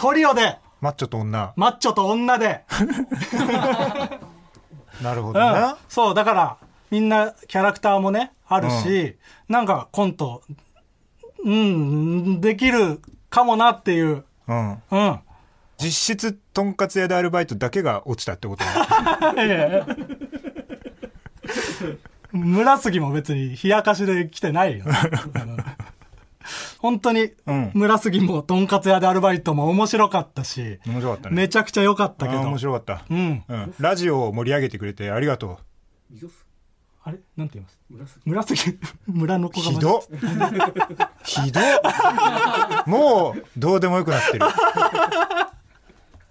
[0.00, 1.52] トリオで、マッチョと女。
[1.56, 2.64] マッチョと女で、
[5.02, 5.76] なるほどうんな。
[5.90, 6.56] そう、だから、
[6.90, 10.40] みんなキャラクターもね、あるし、なんかコント、
[11.44, 14.82] うん、できるかもなっていう、うん。
[14.90, 15.20] うん。
[15.76, 18.64] 実質、とんかつ屋でアルバイトだけが落ちたってこと
[22.32, 24.86] 村杉も別に冷やかしで来てないよ。
[24.86, 24.88] う
[25.44, 25.58] ん
[26.78, 31.36] 本当に、うん村杉もとんかつ屋でアルバイトも面白かったし、面白かったね。
[31.36, 32.40] めちゃくちゃ良かったけど。
[32.42, 33.04] 面白かった。
[33.10, 33.44] うん。
[33.46, 33.74] うん。
[33.78, 35.58] ラジオを盛り上げてくれてありがと
[37.02, 37.18] あれ？
[37.36, 38.20] なんて言います？
[38.24, 39.50] 村杉、村 のう。
[39.50, 40.02] 子がひど
[41.24, 41.60] ひど
[42.86, 44.46] もう、どうでもよくなってる。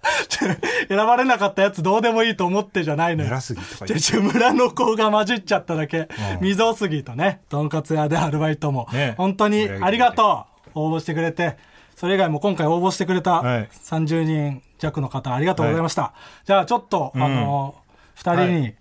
[0.88, 3.28] 選ばれなかったやつどうでもいいと思ってじゃないのよ。
[3.28, 5.98] 村杉とか村の子が混じっちゃっただけ。
[5.98, 6.08] うん。
[6.40, 9.14] 溝杉とね、とんかつ屋でアルバイトも、ね。
[9.16, 10.70] 本当にありがとう。
[10.74, 11.56] 応募してくれて、
[11.96, 13.68] それ以外も今回応募してくれたはい。
[13.68, 16.14] 30人弱の方ありがとうございました。
[16.44, 17.22] じゃあちょっと、うん。
[17.22, 17.74] あの、
[18.14, 18.74] 二人に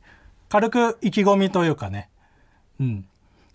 [0.48, 2.10] 軽く意気込みというかね、
[2.80, 3.06] うん、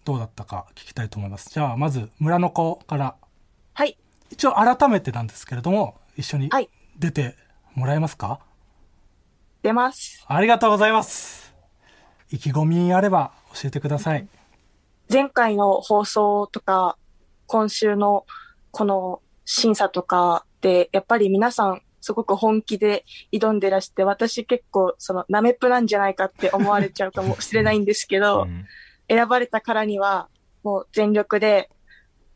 [0.05, 1.51] どうだったか聞きたいと思います。
[1.51, 3.15] じゃあまず村の子から、
[3.73, 3.97] はい。
[4.31, 6.69] 一応改めてなんですけれども、一緒にはい。
[6.99, 7.37] 出て
[7.75, 8.41] もらえますか、
[9.63, 10.25] 出ます。
[10.27, 11.55] ありがとうございます。
[12.31, 14.27] 意気込みあれば教えてください。
[15.13, 16.97] 前回の放送とか、
[17.47, 18.27] 今週の
[18.71, 28.67] この審査とかで、やっぱり皆さんすごく本気で挑んでらして、私結構そのナメプなんじゃないかって思われちゃうかもしれないんですけど、うん
[29.09, 30.29] 選ばれたからには
[30.63, 31.71] もう全力で、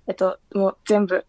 [0.06, 1.26] えっと、もう全部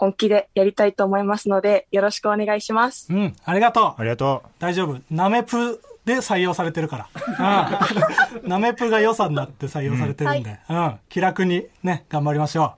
[0.00, 3.12] 本気でやりたいと思いますので、よろしくお願いします。
[3.12, 4.00] うん、ありがとう。
[4.00, 4.98] ありがと大丈夫。
[5.10, 7.06] ナメプで採用されてるか
[7.38, 8.40] ら。
[8.42, 8.48] うん。
[8.48, 10.98] ナメプが良さになって採用されてるんで、うん。
[11.10, 12.76] 気楽にね、頑張りましょ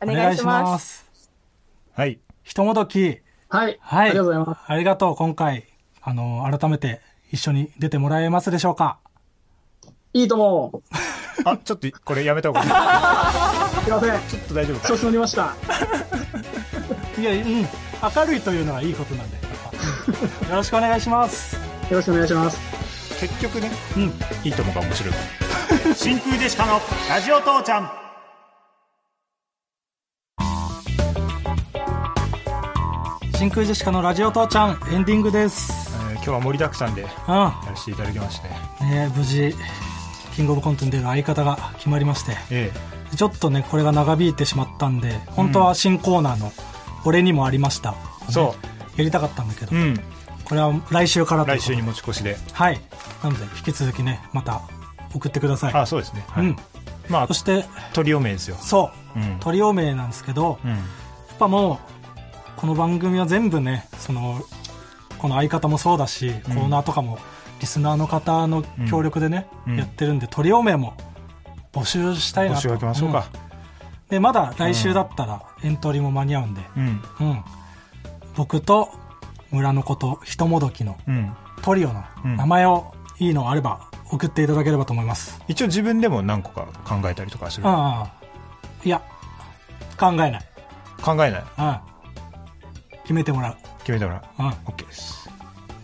[0.00, 0.08] う。
[0.08, 0.98] お願いします。
[0.98, 1.30] す。
[1.98, 2.00] う。
[2.00, 2.20] はい。
[2.44, 3.78] ひともどき、はい。
[3.80, 4.10] はい。
[4.10, 4.60] ありがとうございます。
[4.68, 5.16] ありがとう。
[5.16, 5.64] 今回、
[6.00, 7.00] あの、改めて
[7.32, 8.98] 一緒に出てもらえますでしょうか？
[10.12, 10.80] いいとも。
[11.44, 12.68] あ、ちょっと、これやめた方がいい。
[13.82, 14.20] すいません。
[14.28, 14.88] ちょっと大丈夫か？
[14.88, 15.56] 調子乗りました。
[17.22, 17.40] いや、うん。
[18.16, 19.42] 明るいというのはいいことなんで、よ
[20.56, 21.54] ろしくお願いします。
[21.54, 21.60] よ
[21.98, 22.58] ろしくお願いします。
[23.20, 24.02] 結局ね、うん。
[24.44, 25.12] いいともが面白い。
[25.94, 27.90] 真空ジェシカのラジオ父ちゃん。
[33.38, 35.72] 真空ジェシカのラジオ父ちゃん、エンディングです。
[36.10, 37.34] えー今日は盛りだくさんでやうん。
[37.34, 38.48] らせていただきまして。
[38.84, 39.54] ね、無事、
[40.34, 42.72] キングオブコントに出る相方が決まりまして、え
[43.16, 46.52] ちょっとね、これが長引いてしまったんで、本当は新コーナーの、
[47.04, 47.94] 俺にもありました。
[48.28, 48.54] えそ
[48.96, 49.78] やりたかったんだけどう。
[49.78, 50.00] う、ん。
[50.44, 52.36] これは来週から来週に持ち越しで。
[52.52, 52.80] はい。
[53.22, 54.62] なので、引き続きね、また
[55.14, 55.74] 送ってください。
[55.74, 56.24] あ、そうですね。
[56.28, 56.56] はいうん。
[57.08, 58.56] まあそ、して、トリオ名ですよ。
[58.60, 59.38] そう、うん。
[59.40, 60.70] トリオ名なんですけど、うん。
[60.70, 60.78] やっ
[61.38, 61.78] ぱもう、
[62.56, 64.40] この番組は全部ね、その、
[65.18, 67.18] この相方もそうだし、うんコーナーとかも、
[67.60, 70.94] リスナーの方の協力でね、うんやってるんで、トリオ名も
[71.72, 72.68] 募集したいなと。
[72.68, 73.26] 募集ましょうか。
[74.10, 77.02] で、まだ来週だったらエントリーも間に合うんで、うん。
[77.20, 77.44] うん。
[78.36, 78.90] 僕と
[79.50, 81.32] 村のこと人もどきのうん。
[81.62, 85.40] トリオのうん名前をいいのあれば送っていただければと思います。
[85.48, 87.66] 一応自分でも何個か考えたりとかする？
[87.68, 88.10] ああ。
[88.84, 89.00] いや、
[89.98, 90.40] 考えない。
[91.02, 91.44] 考えない。
[91.58, 91.76] うん。
[93.02, 93.56] 決めてもらう。
[93.80, 94.42] 決めてもらう。
[94.42, 94.48] うん。
[94.72, 95.30] OK です。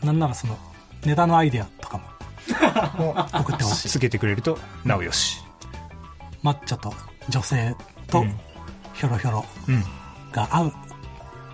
[0.02, 0.56] なんならその、
[1.04, 2.04] ネタのアイディアとかも
[3.40, 3.88] 送ってほしい。
[3.88, 5.42] つけてくれると、なおよし。
[6.42, 6.92] マッチョと
[7.28, 7.74] 女性
[8.08, 8.38] とうん
[8.98, 9.84] ヒョロヒョロうん。
[10.32, 10.72] が合う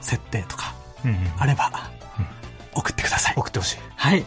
[0.01, 0.75] 設定とか。
[1.39, 1.71] あれば
[2.75, 3.35] 送ってください。
[3.37, 3.79] 送ってほしい。
[3.97, 4.25] はい。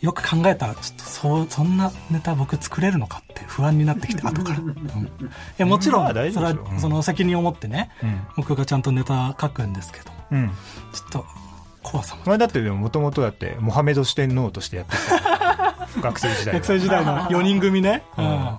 [0.00, 4.58] よく考えたら、ちょっとそう、そんなネタ僕作れるのかって不安になってきて、 後から。
[4.60, 4.78] うんい
[5.56, 8.26] や、もちろん、それはその責任を持ってね、うん。
[8.36, 10.48] 僕がちゃんとネタ書くんですけど、うん。
[10.92, 11.26] ちょっと
[11.82, 12.22] 怖さも。
[12.26, 15.74] まあだってでももともとだって、モハメド四天王としてやってた。
[16.00, 16.60] 学生時代は。
[16.60, 18.04] 学生時代の4人組ね。
[18.16, 18.56] ううん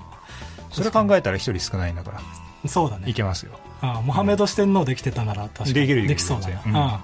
[0.70, 2.22] それ考えたら一人少ないんだから、ん。
[2.66, 3.10] そうだね。
[3.10, 3.52] いけますよ。
[3.82, 5.74] ああモハメド四天王できてたなら確かに。
[5.74, 7.00] できるできそうだな、うんうん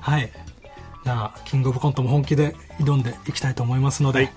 [0.00, 0.30] はい。
[1.04, 4.32] じゃあキングオブコントも本気で挑んでいきたいと思いますので、はい。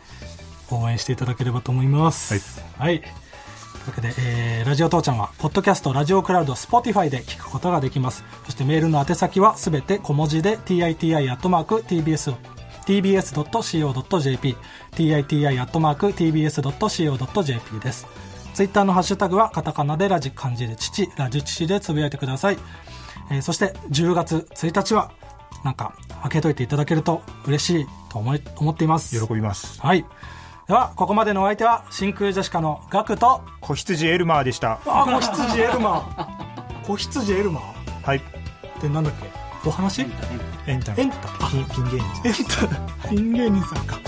[0.72, 2.64] 応援していただければと思います。
[2.78, 3.12] はい、という
[3.88, 8.24] わけで、えーラジオ父ちゃんはポッドキャストラジオクラウド Spotify で聞くことができます。
[8.46, 12.36] そしてメールの宛先はすべて小文字で titi.tbs
[12.82, 14.58] tbs.co.jp
[14.96, 18.08] titi.tbs.co.jp です
[18.54, 22.58] ツイッターのハッシュタグはカタカナでラジ漢字で父ラジ父でつぶやいてください、
[23.32, 25.12] えーそして10月1日は
[25.64, 25.94] なんか
[26.24, 29.26] 開けといていただけると嬉しいと思い思っています。
[29.26, 29.80] 喜びます。
[29.80, 30.06] はい。
[30.68, 34.80] ではここまでのお相手は真空ジェシカのガクと子羊エルマーでした。
[34.86, 36.86] あ子羊エルマー。
[36.86, 38.06] 子羊エルマー？
[38.06, 38.18] はい。
[38.18, 38.22] っ
[38.82, 39.14] てなんだっ
[39.64, 39.70] け？
[39.70, 40.02] お話？
[40.68, 41.18] エンタエンタ
[41.50, 42.34] ピンピン芸人エン
[43.04, 44.00] タピン芸人さんか